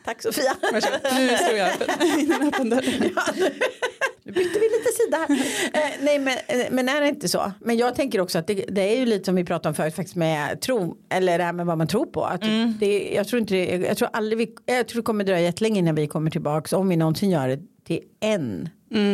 [0.05, 0.55] Tack Sofia.
[0.71, 0.81] Nu
[1.37, 1.69] slog jag
[2.47, 2.83] öppen dörr.
[4.25, 5.29] Nu bytte vi lite sida här.
[5.73, 7.51] Eh, nej men, eh, men är det inte så?
[7.59, 9.95] Men jag tänker också att det, det är ju lite som vi pratade om förut
[9.95, 10.97] faktiskt med tro.
[11.09, 12.23] Eller det här med vad man tror på.
[12.25, 12.41] Att
[12.79, 15.79] det, jag tror inte det, jag tror aldrig vi, jag tror det kommer dröja jättelänge
[15.79, 16.77] innan vi kommer tillbaka.
[16.77, 18.69] Om vi någonsin gör det till en.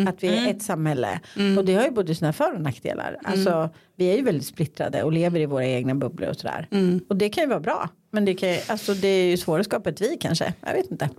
[0.07, 1.19] Att vi är ett samhälle.
[1.57, 3.17] Och det har ju både sina för och nackdelar.
[3.23, 6.67] Alltså vi är ju väldigt splittrade och lever i våra egna bubblor och sådär.
[7.09, 7.89] Och det kan ju vara bra.
[8.11, 10.53] Men det, kan, ju- alltså, det är ju svårare att skapa ett vi kanske.
[10.65, 11.09] Jag vet inte.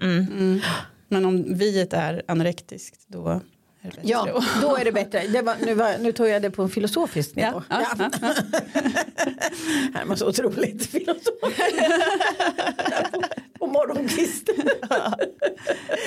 [1.08, 3.40] Men om viet är anorektiskt då
[3.82, 3.90] det.
[4.02, 5.22] Ja, då är det bättre.
[5.26, 7.62] Det var, nu, var, nu tog jag det på en filosofisk nivå.
[7.68, 8.34] Ja, ja, ja.
[9.94, 11.72] Här var så otroligt filosofiskt.
[13.72, 14.54] på morgonkvisten.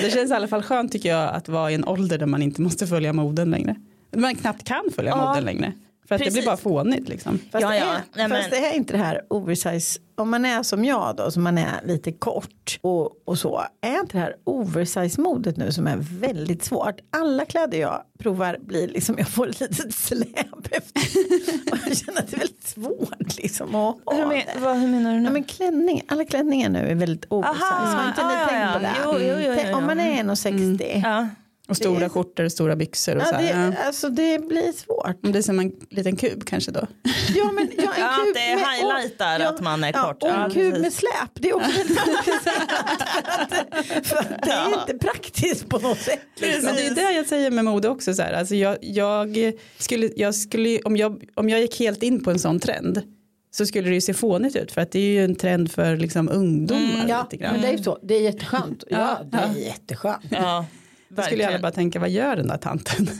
[0.00, 2.42] Det känns i alla fall skönt tycker jag att vara i en ålder där man
[2.42, 3.76] inte måste följa moden längre.
[4.16, 5.72] Man knappt kan följa Ja, moden längre.
[6.18, 6.40] För att det precis.
[6.40, 7.38] blir bara fånigt liksom.
[7.52, 7.84] Fast, Ja, det ja.
[7.84, 10.00] är, Nej, men- fast det är inte det här oversize.
[10.16, 13.62] Om man är som jag då, som man är lite kort och, och så.
[13.82, 16.94] Är inte det här oversize modet nu som är väldigt svårt.
[17.12, 21.02] Alla kläder jag provar blir liksom, jag får ett litet släp efter.
[21.72, 24.46] och jag känner att det är väldigt svårt liksom att ha Hur, men, det.
[24.60, 25.24] vad, hur menar du nu?
[25.24, 27.64] Ja, men klänning, alla klänningar nu är väldigt oversize.
[27.64, 28.72] Aha, Har inte ni ja, tänkt ja,
[29.08, 29.26] på det?
[29.26, 31.00] Jo, jo, jo, Om man är 1,60.
[31.04, 31.28] ja.
[31.68, 33.72] Och stora Det är- skjortor och stora byxor och Ja, så det, här.
[33.78, 33.86] Ja.
[33.86, 35.24] alltså det blir svårt.
[35.24, 36.86] Om det är som en liten kub kanske då.
[37.34, 40.22] Ja, men, ja, en Ja, kub det är highlightar och- att man är ja, kort.
[40.22, 40.78] Och en Ja, kub precis.
[40.82, 41.30] med släp.
[41.34, 41.70] Det är också
[44.02, 46.20] för, det är inte praktiskt på något sätt.
[46.36, 46.64] Liksom.
[46.64, 48.14] Men det är det jag säger med mode också.
[48.14, 48.32] Så här.
[48.32, 49.36] Alltså jag, jag
[49.78, 53.02] skulle, jag skulle, om, jag, om jag gick helt in på en sån trend
[53.50, 55.96] så skulle det ju se fånigt ut för att det är ju en trend för
[55.96, 57.06] liksom ungdomar.
[57.08, 57.52] Ja, lite grann.
[57.52, 57.98] men det är ju så.
[58.02, 58.84] Det är jätteskönt.
[58.90, 59.66] Ja, Ja, det är ja.
[59.68, 60.22] jätteskönt.
[60.30, 60.66] Ja,
[61.16, 63.08] Då skulle alla bara tänka vad gör den där tanten?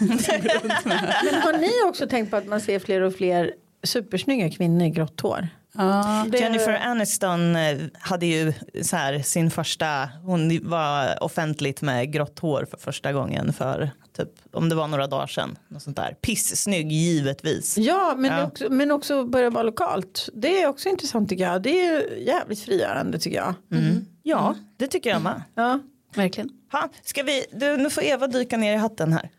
[0.85, 3.52] Men har ni också tänkt på att man ser fler och fler
[3.83, 5.48] supersnygga kvinnor i grått hår?
[5.76, 6.26] Ja.
[6.28, 8.52] Det- Jennifer Aniston eh, hade ju
[8.83, 14.28] så här sin första, hon var offentligt med grått hår för första gången för typ
[14.52, 15.59] om det var några dagar sedan.
[15.68, 16.16] Något sånt där.
[16.20, 17.78] Pissnygg givetvis.
[17.78, 18.46] Ja, men, Ja.
[18.46, 20.28] Också, men också börja vara lokalt.
[20.35, 21.62] Det är också intressant tycker jag.
[21.62, 23.54] Det är ju jävligt frigörande tycker jag.
[23.72, 24.07] Mm.
[24.22, 25.42] Ja, det tycker jag med.
[25.54, 25.80] Ja.
[26.14, 26.50] Verkligen.
[26.72, 29.31] Ha, ska vi, du, nu får Eva dyka ner i hatten här.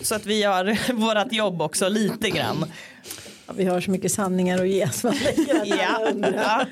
[0.00, 2.64] Så att vi gör vårt jobb också lite grann.
[3.46, 4.88] Ja, vi har så mycket sanningar att ge.
[4.88, 5.12] Så
[5.64, 6.66] Ja.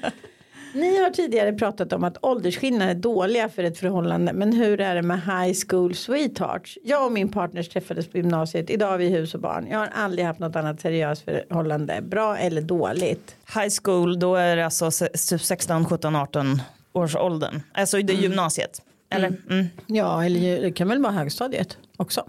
[0.74, 4.32] Ni har tidigare pratat om att åldersskillnader är dåliga för ett förhållande.
[4.32, 6.78] Men hur är det med high school sweethearts?
[6.84, 8.70] Jag och min partner träffades på gymnasiet.
[8.70, 9.66] Idag har vi hus och barn.
[9.70, 12.00] Jag har aldrig haft något annat seriöst förhållande.
[12.02, 13.36] Bra eller dåligt?
[13.54, 16.62] High school, då är det alltså se- typ 16, 17, 18
[16.92, 17.62] års åldern.
[17.72, 18.82] Alltså det är gymnasiet.
[19.14, 19.36] Eller?
[19.50, 19.66] Mm.
[19.86, 22.26] Ja, eller det kan väl vara högstadiet också.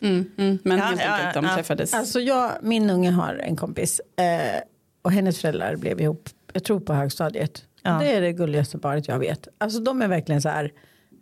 [0.00, 0.58] Mm, mm.
[0.64, 1.54] Men Ja, helt ja, enkelt, de ja.
[1.54, 1.94] träffades.
[1.94, 4.00] Alltså jag, min unge har en kompis.
[4.16, 4.60] Eh,
[5.02, 6.28] och hennes föräldrar blev ihop.
[6.52, 7.64] Jag tror på högstadiet.
[7.82, 7.98] Ja.
[7.98, 9.48] Det är det gulligaste paret jag vet.
[9.58, 10.72] Alltså de är verkligen så här.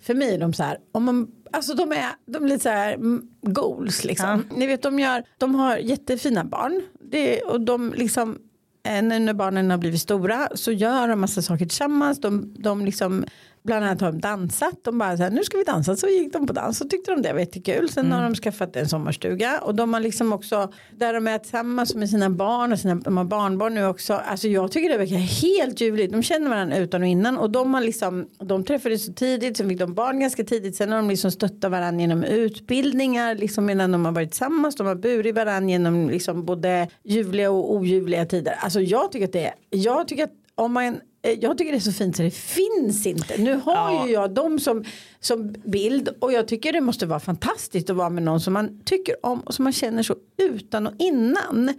[0.03, 0.79] För mig är de så här.
[0.93, 4.45] Om man, alltså de är, de är lite så här mm, goals liksom.
[4.57, 5.23] Ni vet de gör.
[5.39, 6.83] De har jättefina barn.
[7.01, 8.39] Det, och de liksom.
[8.87, 12.21] eh, när barnen har blivit stora så gör de massa saker tillsammans.
[12.21, 13.25] De, de liksom
[13.63, 14.85] bland annat har de dansat.
[14.85, 15.97] De bara så här, nu ska vi dansa.
[15.97, 17.89] Så gick de på dans och tyckte de det var jättekul.
[17.89, 19.61] Sen har de skaffat en sommarstuga.
[19.63, 23.17] Och de har liksom också, där de är tillsammans med sina barn och sina, de
[23.17, 24.15] har barnbarn nu också.
[24.15, 26.13] Alltså jag tycker det verkar helt ljuvligt.
[26.13, 27.39] De känner varandra utan och innan.
[27.39, 29.57] Och de har liksom, de träffades så tidigt.
[29.57, 30.77] Sen fick de barn ganska tidigt.
[30.77, 33.35] Sen har de liksom stöttat varandra genom utbildningar.
[33.35, 34.77] Liksom medan de har varit tillsammans.
[34.77, 38.55] De har burit varandra genom liksom både ljuvliga och oljuvliga tider.
[38.61, 41.81] Alltså jag tycker att det är, jag tycker att om man jag tycker det är
[41.81, 43.39] så fint så det finns inte.
[43.39, 44.07] Nu har Ja.
[44.07, 44.85] ju jag dem som,
[45.21, 48.81] som bild och jag tycker det måste vara fantastiskt att vara med någon som man
[48.85, 51.75] tycker om och som man känner så utan och innan.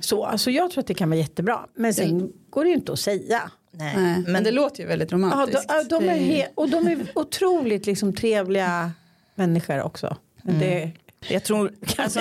[0.00, 1.66] Så alltså jag tror att det kan vara jättebra.
[1.74, 3.50] Men sen går det ju inte att säga.
[3.74, 3.94] Nej.
[3.96, 5.64] Nej, men, det låter ju väldigt de, romantiskt.
[5.68, 8.90] ja, de är Det- he- och de är otroligt liksom trevliga
[9.34, 10.16] människor också.
[10.42, 10.90] Men det,
[11.28, 12.20] Jag tror, alltså,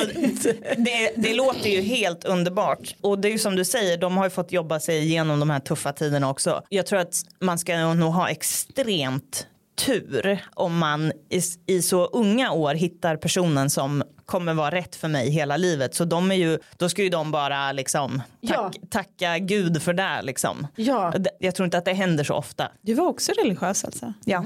[0.78, 2.96] det, det låter ju helt underbart.
[3.02, 5.50] Och det är ju som du säger, de har ju fått jobba sig igenom de
[5.50, 6.64] här tuffa tiderna också.
[6.70, 9.48] Jag tror att man ska nog ha extremt
[9.86, 15.08] tur om man i, i så unga år hittar personen som kommer vara rätt för
[15.08, 15.96] mig hela livet.
[15.96, 20.22] Så de är ju, då ska ju de bara liksom tack, tacka gud för det
[20.24, 20.68] liksom.
[20.76, 21.14] ja.
[21.40, 22.72] Jag tror inte att det händer så ofta.
[22.82, 24.14] Du var också religiös alltså?
[24.26, 24.46] Ja,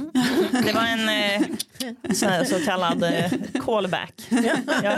[0.66, 3.32] det var en eh, så, kallad eh,
[3.66, 4.14] callback.
[4.84, 4.96] Ja.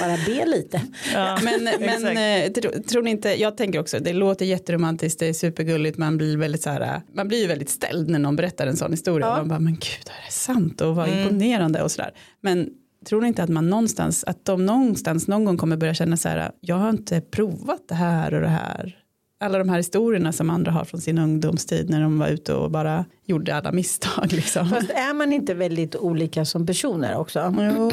[0.00, 0.82] Bara be lite.
[1.14, 5.26] Ja, Men, men eh, tro, tror ni inte, jag tänker också, det låter jätteromantiskt, det
[5.28, 8.36] är supergulligt, man blir väldigt så här, eh, man blir ju väldigt ställd när någon
[8.36, 9.26] berättar en sån historia.
[9.26, 9.36] Ja.
[9.36, 10.80] Man bara, men gud, är det sant?
[10.80, 11.18] Och vad Mm.
[11.22, 12.10] imponerande och sådär.
[12.40, 12.68] Men
[13.08, 16.28] tror ni inte att man någonstans, att de någonstans någon gång kommer börja känna så
[16.28, 18.96] här, jag har inte provat det här och det här.
[19.40, 22.70] Alla de här historierna som andra har från sin ungdomstid när de var ute och
[22.70, 24.32] bara gjorde alla misstag.
[24.32, 24.68] Liksom.
[24.68, 27.54] Fast är man inte väldigt olika som personer också?
[27.58, 27.92] Jo,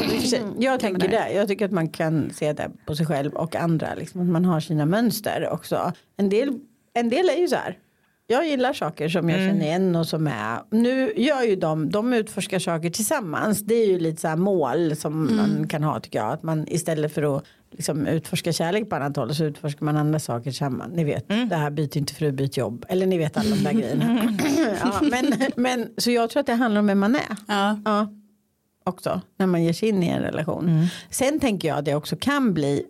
[0.60, 1.08] Jag tänker det.
[1.08, 1.34] det.
[1.34, 3.96] Jag tycker att man kan se det på sig själv och andra.
[3.96, 5.92] Liksom, att man har sina mönster också.
[6.18, 6.60] En del,
[6.94, 7.78] en del är ju så här.
[8.28, 10.60] Jag gillar saker som jag känner igen och som är.
[10.70, 13.62] Nu gör ju de, de utforskar saker tillsammans.
[13.62, 16.34] Det är ju lite så här mål som man kan ha tycker jag.
[16.34, 20.20] Att man istället för att liksom utforska kärlek på annat håll så utforskar man andra
[20.20, 20.96] saker tillsammans.
[20.96, 22.86] Ni vet, det här byter inte fru, byt jobb.
[22.90, 24.38] Eller ni vet alla de där grejerna.
[24.82, 27.38] ja, men, men, så jag tror att det handlar om vem man är.
[27.48, 27.80] Ja.
[27.86, 28.08] Ja,
[28.84, 30.88] också när man ger sig in i en relation.
[31.10, 32.84] Sen tänker jag att det också kan bli,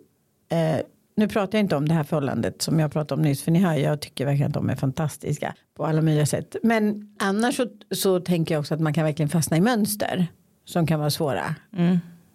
[0.48, 0.80] eh,
[1.16, 3.58] nu pratar jag inte om det här förhållandet som jag pratade om nyss, för ni
[3.58, 6.56] hör, jag tycker verkligen att de är fantastiska på alla möjliga sätt.
[6.62, 10.26] Men annars så, så tänker jag också att man kan verkligen fastna i mönster
[10.64, 11.54] som kan vara svåra.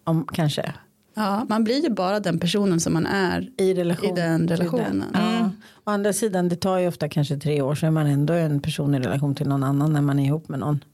[0.04, 0.74] Om, kanske
[1.14, 4.10] ja, man blir ju bara den personen som man är i relation.
[4.10, 5.04] i den relationen.
[5.14, 5.50] Ja.
[5.84, 8.60] Å andra sidan, det tar ju ofta kanske tre år så är man ändå en
[8.60, 10.84] person i relation till någon annan när man är ihop med någon.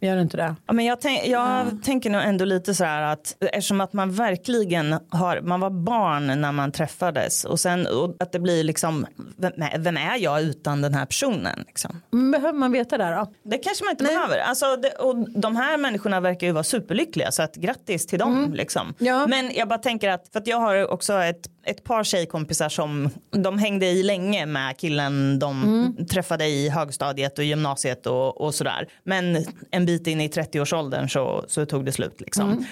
[0.00, 0.54] Gör inte det?
[0.66, 4.12] Ja, men jag, tänk, jag tänker nog ändå lite så här att eftersom att man
[4.12, 9.06] verkligen har, man var barn när man träffades och sen och att det blir liksom,
[9.36, 11.64] vem, är- vem är jag utan den här personen?
[11.66, 12.02] Liksom?
[12.10, 13.32] Men Behöver man veta det då?
[13.42, 14.38] Det kanske man inte behöver.
[14.38, 18.52] Alltså, det, och de här människorna verkar ju vara superlyckliga så att grattis till dem.
[18.54, 18.94] Liksom.
[18.98, 19.26] Ja.
[19.26, 23.10] Men jag bara tänker att, för att jag har också ett, ett par tjejkompisar som
[23.30, 28.88] de hängde i länge med killen de träffade i högstadiet och gymnasiet och, och sådär.
[29.04, 32.66] Men en bit in i 30-årsåldern så, så tog det slut liksom.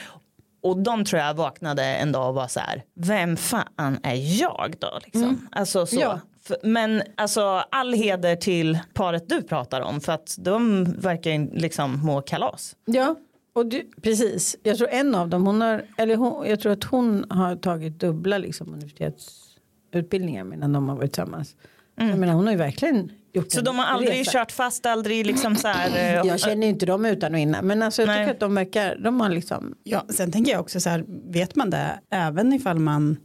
[0.62, 4.74] Och de tror jag vaknade en dag och var så här, vem fan är jag
[4.78, 4.98] då?
[5.04, 5.48] Liksom.
[5.52, 6.00] Alltså så.
[6.00, 6.20] Ja.
[6.62, 12.22] Men alltså all heder till paret du pratar om för att de verkar liksom må
[12.22, 12.76] kalas.
[12.84, 13.16] Ja,
[13.54, 14.56] och du, precis.
[14.62, 18.00] Jag tror en av dem, hon har, eller hon, jag tror att hon har tagit
[18.00, 21.56] dubbla liksom, universitetsutbildningar medan de har varit tillsammans.
[21.96, 24.30] Jag menar hon har ju verkligen gjort Så de har aldrig resa.
[24.32, 25.88] kört fast, aldrig liksom så här.
[26.22, 28.24] eh, Jag känner ju inte dem utan och innan men alltså jag Nej.
[28.24, 31.56] tycker att de verkar, de har liksom Ja, sen tänker jag också så här, vet
[31.56, 33.16] man det även ifall man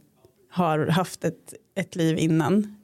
[0.50, 2.76] har haft ett, ett liv innan?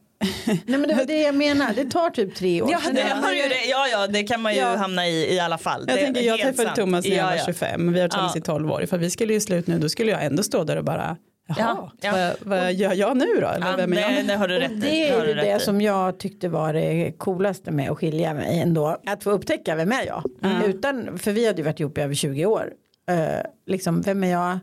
[0.46, 2.70] Nej men det var det jag menar, det tar typ tre år.
[2.72, 3.00] Ja, Det
[3.34, 4.76] ju det, ja, ja, det kan man ju Ja.
[4.76, 5.84] hamna i i alla fall.
[5.88, 6.76] Jag det, tänker, jag träffade sant.
[6.76, 7.42] Thomas när jag Ja, var ja.
[7.46, 8.32] 25, vi har Ja.
[8.36, 8.82] i 12 år.
[8.82, 11.16] Ifall vi skulle göra slut nu, då skulle jag ändå stå där och bara,
[11.48, 12.12] jaha, Ja, ja.
[12.12, 13.46] Vad, vad gör jag nu då?
[13.48, 14.28] Eller Ja, vem är jag det, nu?
[14.28, 14.80] det har du rätt.
[14.80, 15.60] Det har är du ju rätt det i.
[15.60, 18.96] som jag tyckte var det coolaste med att skilja mig ändå.
[19.06, 20.22] Att få upptäcka vem är jag.
[20.66, 22.70] Utan, för vi hade ju varit ihop i över 20 år.
[23.10, 24.58] Uh, liksom, vem är jag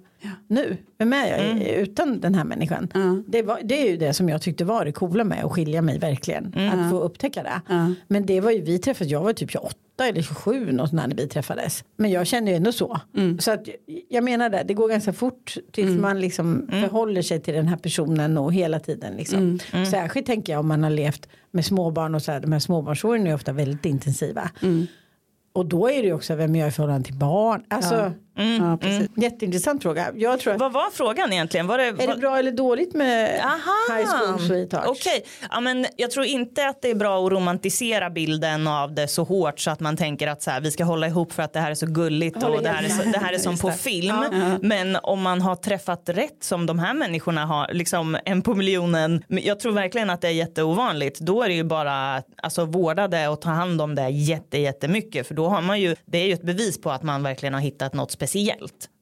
[0.47, 0.77] nu?
[0.97, 1.61] Vem är jag Mm.
[1.61, 2.87] utan den här människan?
[3.27, 5.81] Det, var, det är ju det som jag tyckte var det coola med att skilja
[5.81, 6.53] mig verkligen.
[6.55, 6.79] Mm.
[6.79, 7.61] Att få upptäcka det.
[8.07, 11.07] Men det var ju vi träffades, jag var typ 28 eller 27 något sånt där
[11.07, 11.83] när vi träffades.
[11.97, 12.99] Men jag kände ju ändå så.
[13.39, 13.67] Så att
[14.09, 17.77] jag menar det, det går ganska fort tills man liksom förhåller sig till den här
[17.77, 19.59] personen och hela tiden liksom.
[19.91, 23.21] Särskilt tänker jag om man har levt med småbarn och så här, de här småbarnsåren
[23.23, 24.49] är ju ofta väldigt intensiva.
[25.55, 27.63] Och då är det ju också vem jag är i förhållande till barn.
[27.67, 28.11] Alltså, Ja,
[28.81, 29.09] precis.
[29.15, 30.11] jätteintressant fråga.
[30.15, 31.67] Jag tror att, Vad var frågan egentligen?
[31.67, 33.97] Var det, är det var- bra eller dåligt med Aha.
[33.97, 34.87] high school sweethearts?
[34.89, 39.07] Okej, ja, men jag tror inte att det är bra att romantisera bilden av det
[39.07, 41.53] så hårt så att man tänker att så här, vi ska hålla ihop för att
[41.53, 43.71] det här är så gulligt och det här är, så, det här är som på
[43.71, 44.15] film.
[44.61, 49.23] Men om man har träffat rätt som de här människorna har, liksom en på miljonen,
[49.27, 51.19] jag tror verkligen att det är jätteovanligt.
[51.19, 55.27] Då är det ju bara alltså vårda det och ta hand om det jätte, jättemycket
[55.27, 57.61] för då har man ju, det är ju ett bevis på att man verkligen har
[57.61, 58.22] hittat något speciellt.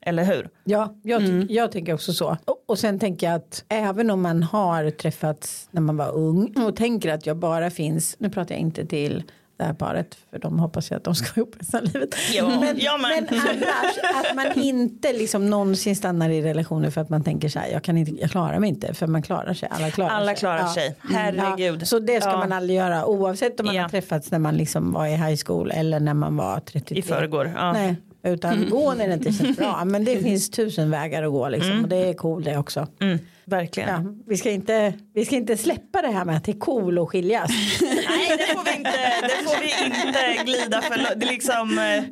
[0.05, 0.49] Eller hur?
[0.63, 2.37] Ja, jag, ty- jag tänker också så.
[2.45, 6.53] Och, och sen tänker jag att även om man har träffats när man var ung
[6.67, 9.23] och tänker att jag bara finns, nu pratar jag inte till
[9.57, 12.15] det här paret för de hoppas jag att de ska ihop resten av livet.
[12.33, 13.27] Ja, men, ja, men.
[13.29, 17.59] men annars att man inte liksom någonsin stannar i relationer för att man tänker så
[17.59, 20.25] här jag kan inte, jag klarar mig inte för man klarar sig, alla klarar Alla
[20.27, 20.35] sig.
[20.35, 20.95] klarar sig.
[21.11, 21.81] Herregud.
[21.81, 22.37] Ja, så det ska Ja.
[22.37, 25.71] man aldrig göra oavsett om man har träffats när man liksom var i high school
[25.71, 26.97] eller när man var 33.
[26.97, 27.51] I förrgår.
[27.73, 29.85] Nej, utan gå när det inte känns bra.
[29.85, 31.83] Men det finns tusen vägar att gå liksom.
[31.83, 32.87] Och det är cool det också.
[32.99, 33.89] Mm, verkligen.
[33.89, 36.99] Ja, vi, ska inte, vi ska inte släppa det här med att det är cool
[36.99, 37.51] att skiljas.
[38.15, 42.03] Nej det får vi inte, det får vi inte glida för det liksom, eh,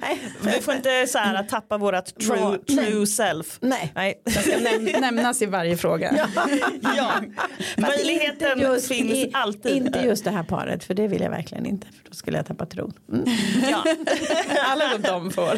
[0.42, 2.86] Vi får inte så här tappa vårat true, Ja, nej.
[2.86, 3.58] true self.
[3.62, 3.92] Nej.
[3.96, 4.22] Nej.
[4.26, 6.28] Det ska näm- nämnas i varje fråga.
[6.98, 7.12] Ja.
[7.78, 9.72] Möjligheten Inte just, finns i- alltid.
[9.72, 11.88] Inte just det här paret för det vill jag verkligen inte.
[11.88, 12.94] För då skulle jag tappa tron.
[13.14, 13.26] Mm.
[13.72, 13.84] Ja.
[14.66, 15.58] Alla runt om får.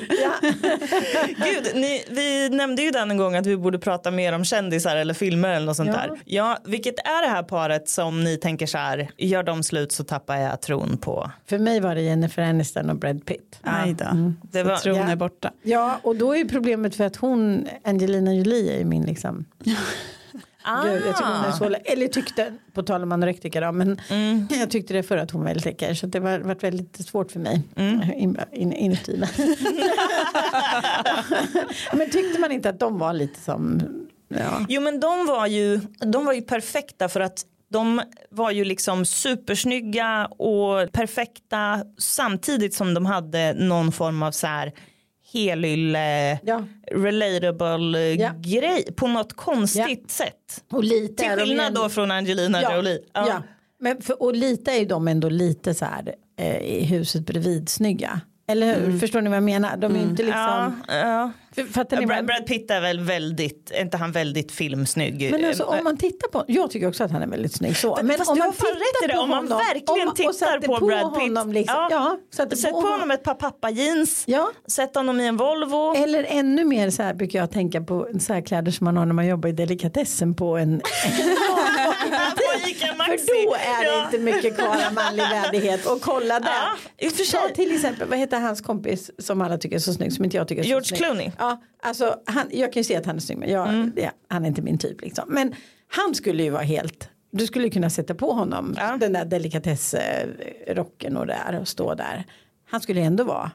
[1.45, 4.95] Gud, ni, vi nämnde ju den en gång att vi borde prata mer om kändisar
[4.95, 5.93] eller filmer eller något sånt Ja.
[5.95, 6.19] där.
[6.25, 10.03] Ja, vilket är det här paret som ni tänker så här, gör de slut så
[10.03, 11.31] tappar jag tron på.
[11.45, 13.59] För mig var det Jennifer Aniston och Brad Pitt.
[13.63, 15.03] Nej då, Det så var- tron ja.
[15.11, 15.51] är borta.
[15.63, 19.45] Ja och då är ju problemet för att hon, Angelina Jolie är ju min liksom.
[20.63, 20.83] Ah.
[20.83, 24.47] Gud, jag tycker hon är så, eller tyckte, på tal om anorektiker då, men Mm.
[24.59, 27.31] jag tyckte det för att hon var väldigt läcker så det var varit väldigt svårt
[27.31, 28.01] för mig Mm.
[28.13, 29.29] in, in, inuti mig.
[31.93, 33.81] men tyckte man inte att de var lite som,
[34.27, 34.65] ja.
[34.69, 39.05] Jo men de var ju, de var ju perfekta för att de var ju liksom
[39.05, 44.71] supersnygga och perfekta samtidigt som de hade någon form av så här
[45.33, 46.63] helylle, Ja.
[46.91, 48.31] relatable Ja.
[48.37, 50.63] grej på något konstigt sätt.
[50.71, 52.99] Och lite Till skillnad då från Angelina ja, Jolie.
[53.13, 53.43] Ja.
[53.79, 57.69] Men för, och lite är ju de ändå lite så här eh, i huset bredvid
[57.69, 58.21] snygga.
[58.47, 58.99] Eller hur?
[58.99, 59.77] Förstår ni vad jag menar?
[59.77, 60.81] De är ju inte liksom.
[60.87, 61.31] Ja, ja.
[61.55, 65.31] Brad, vad- Brad Pitt är väl väldigt, är inte han väldigt filmsnygg?
[65.31, 67.99] Men alltså om man tittar på, jag tycker också att han är väldigt snygg så.
[68.03, 70.67] Men Fast om man rätt i det, på om man honom- verkligen om- tittar satte
[70.67, 71.21] på Brad Pitt.
[71.23, 71.87] Honom liksom, Ja.
[71.91, 72.17] ja.
[72.35, 74.51] satte Sätt på honom ett par pappa-jeans, Ja.
[74.67, 75.95] sätt honom i en Volvo.
[75.95, 79.05] Eller ännu mer så här brukar jag tänka på så här kläder som man har
[79.05, 80.87] när man jobbar i delikatessen på en På.
[81.83, 85.85] För då är det inte mycket kvar av manlig värdighet.
[85.85, 86.49] Och kolla där.
[87.33, 90.37] Ja, till exempel, vad heter hans kompis som alla tycker är så snygg som inte
[90.37, 90.97] jag tycker är så George snygg.
[91.01, 91.31] Clooney.
[91.39, 93.93] Ja, alltså han, jag kan ju se att han är snygg men jag, Mm.
[93.95, 95.23] ja, han är inte min typ liksom.
[95.27, 95.55] Men
[95.87, 98.97] han skulle ju vara helt, du skulle kunna sätta på honom Ja.
[98.99, 102.25] den där delikatessrocken och där och stå där.
[102.69, 103.51] Han skulle ändå vara,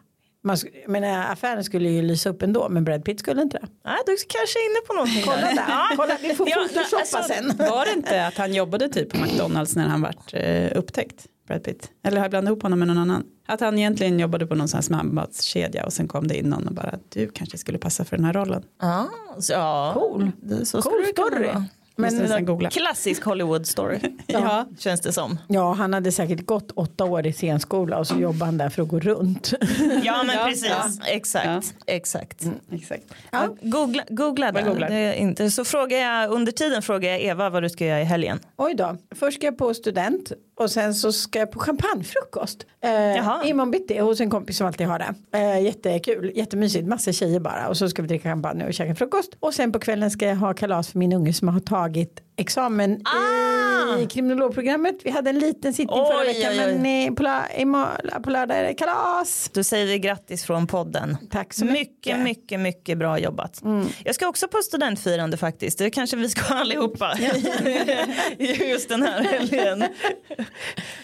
[0.46, 0.56] man,
[0.88, 3.66] menar, affären skulle ju lysa upp ändå men Brad Pitt skulle inte det.
[3.84, 5.88] Nej, du kanske är inne på någonting Kolla där, Ja.
[5.96, 7.56] kolla, vi får Ja, photoshoppa alltså, sen.
[7.56, 11.26] Var det inte att han jobbade typ på McDonalds när han vart eh, upptäckt?
[11.48, 11.90] Brad Pitt.
[12.04, 13.24] Eller har jag blandat ihop honom med någon annan?
[13.46, 16.68] Att han egentligen jobbade på någon sån här snabbmatskedja och sen kom det in någon
[16.68, 18.62] och bara du kanske skulle passa för den här rollen.
[18.80, 19.92] Ja, så, ja.
[19.94, 20.30] Cool.
[20.42, 21.48] Det, så Cool story.
[21.96, 22.70] Men.
[22.70, 23.98] Klassisk Hollywood story.
[24.26, 24.66] Ja.
[24.78, 25.38] Känns det som.
[25.48, 28.82] ja, han hade säkert gått åtta år i scenskola och så jobbade han där för
[28.82, 29.52] att gå runt.
[30.04, 30.68] Ja men Ja, precis.
[30.70, 31.06] ja.
[31.06, 31.74] Exakt.
[31.86, 32.42] Exakt.
[32.72, 33.02] Exakt.
[33.30, 34.88] Ja, googla, googla googlar?
[34.88, 35.50] det är inte.
[35.50, 38.40] Så frågar jag, under tiden frågar jag Eva vad du ska göra i helgen.
[38.56, 42.66] Oj då, först ska jag på student och sen så ska jag på champagnefrukost.
[42.80, 45.14] Eh, imorgon bitti hos en kompis som alltid har det.
[45.38, 47.68] Eh, jättekul, jättemysigt, massa tjejer bara.
[47.68, 49.36] Och så ska vi dricka champagne och käka frukost.
[49.40, 53.00] Och sen på kvällen ska jag ha kalas för min unge som har tagit examen
[53.04, 53.98] Ah!
[53.98, 54.94] i kriminologprogrammet.
[55.04, 56.78] Vi hade en liten sittning förra Oj, veckan oj, oj.
[56.78, 59.50] men på, la, på lördag är det kalas.
[59.54, 61.16] Då säger vi grattis från podden.
[61.30, 62.12] Tack så Mycket, mycket.
[62.12, 62.24] Mm.
[62.24, 63.62] mycket, mycket bra jobbat.
[64.04, 65.78] Jag ska också på studentfirande faktiskt.
[65.78, 67.12] Det kanske vi ska allihopa.
[68.70, 69.84] Just den här helgen.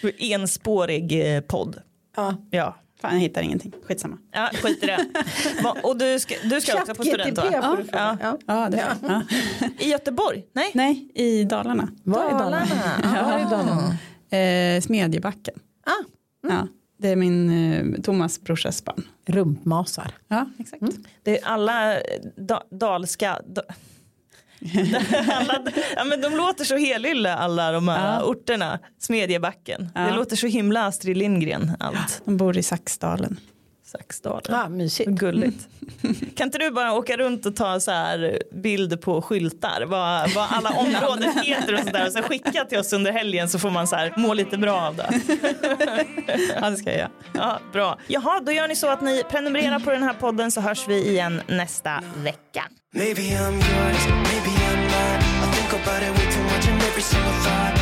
[0.19, 1.77] Enspårig eh, podd.
[2.17, 2.35] Ja.
[2.51, 2.77] Ja.
[3.03, 3.73] Fan, jag hittar ingenting.
[3.85, 4.19] Skitsamma.
[4.33, 5.07] Ja, skit i det.
[5.83, 7.45] Och du ska, du ska också på student va?
[7.63, 7.85] fråga.
[7.93, 8.17] Ja.
[8.21, 8.39] Ja.
[8.47, 9.23] Ja, det Ja.
[9.61, 9.67] ja.
[9.79, 10.45] I Göteborg?
[10.53, 10.71] Nej?
[10.75, 11.89] Nej, i Dalarna.
[12.05, 12.67] Var är Dalarna?
[13.05, 14.77] Var är Dalarna?
[14.77, 15.55] Eh, Smedjebacken.
[15.87, 15.91] Ah,
[16.49, 16.67] Ja,
[16.99, 17.51] det är min
[17.97, 19.03] eh, Thomas brorsas barn.
[19.27, 20.11] rumpmasar.
[20.29, 20.83] Ja, exakt.
[21.23, 22.01] Det är alla eh,
[22.37, 23.41] da, dalska...
[23.47, 23.63] Da,
[25.33, 25.63] alla,
[25.97, 28.25] ja, men de låter så helylle alla de här Ja.
[28.25, 28.79] orterna.
[29.01, 29.91] Smedjebacken.
[29.95, 30.01] Ja.
[30.01, 32.23] Det låter så himla Astrid Lindgren allt.
[32.25, 33.41] De bor i Saxdalen.
[33.87, 34.43] Saxdalen.
[34.49, 35.11] Ja, mysigt.
[35.11, 35.69] Gulligt.
[36.37, 40.47] Kan inte du bara åka runt och ta så här bilder på skyltar vad, vad
[40.51, 43.87] alla områden heter och sådär och så skicka till oss under helgen så får man
[43.87, 45.21] så här må lite bra av det.
[46.61, 47.11] Ja, det ska jag göra.
[47.35, 47.99] Ja, bra.
[48.07, 51.09] Jaha, då gör ni så att ni prenumererar på den här podden så hörs vi
[51.09, 52.65] igen nästa vecka.
[55.83, 56.11] About it.
[56.11, 57.82] Way too much, and every single thought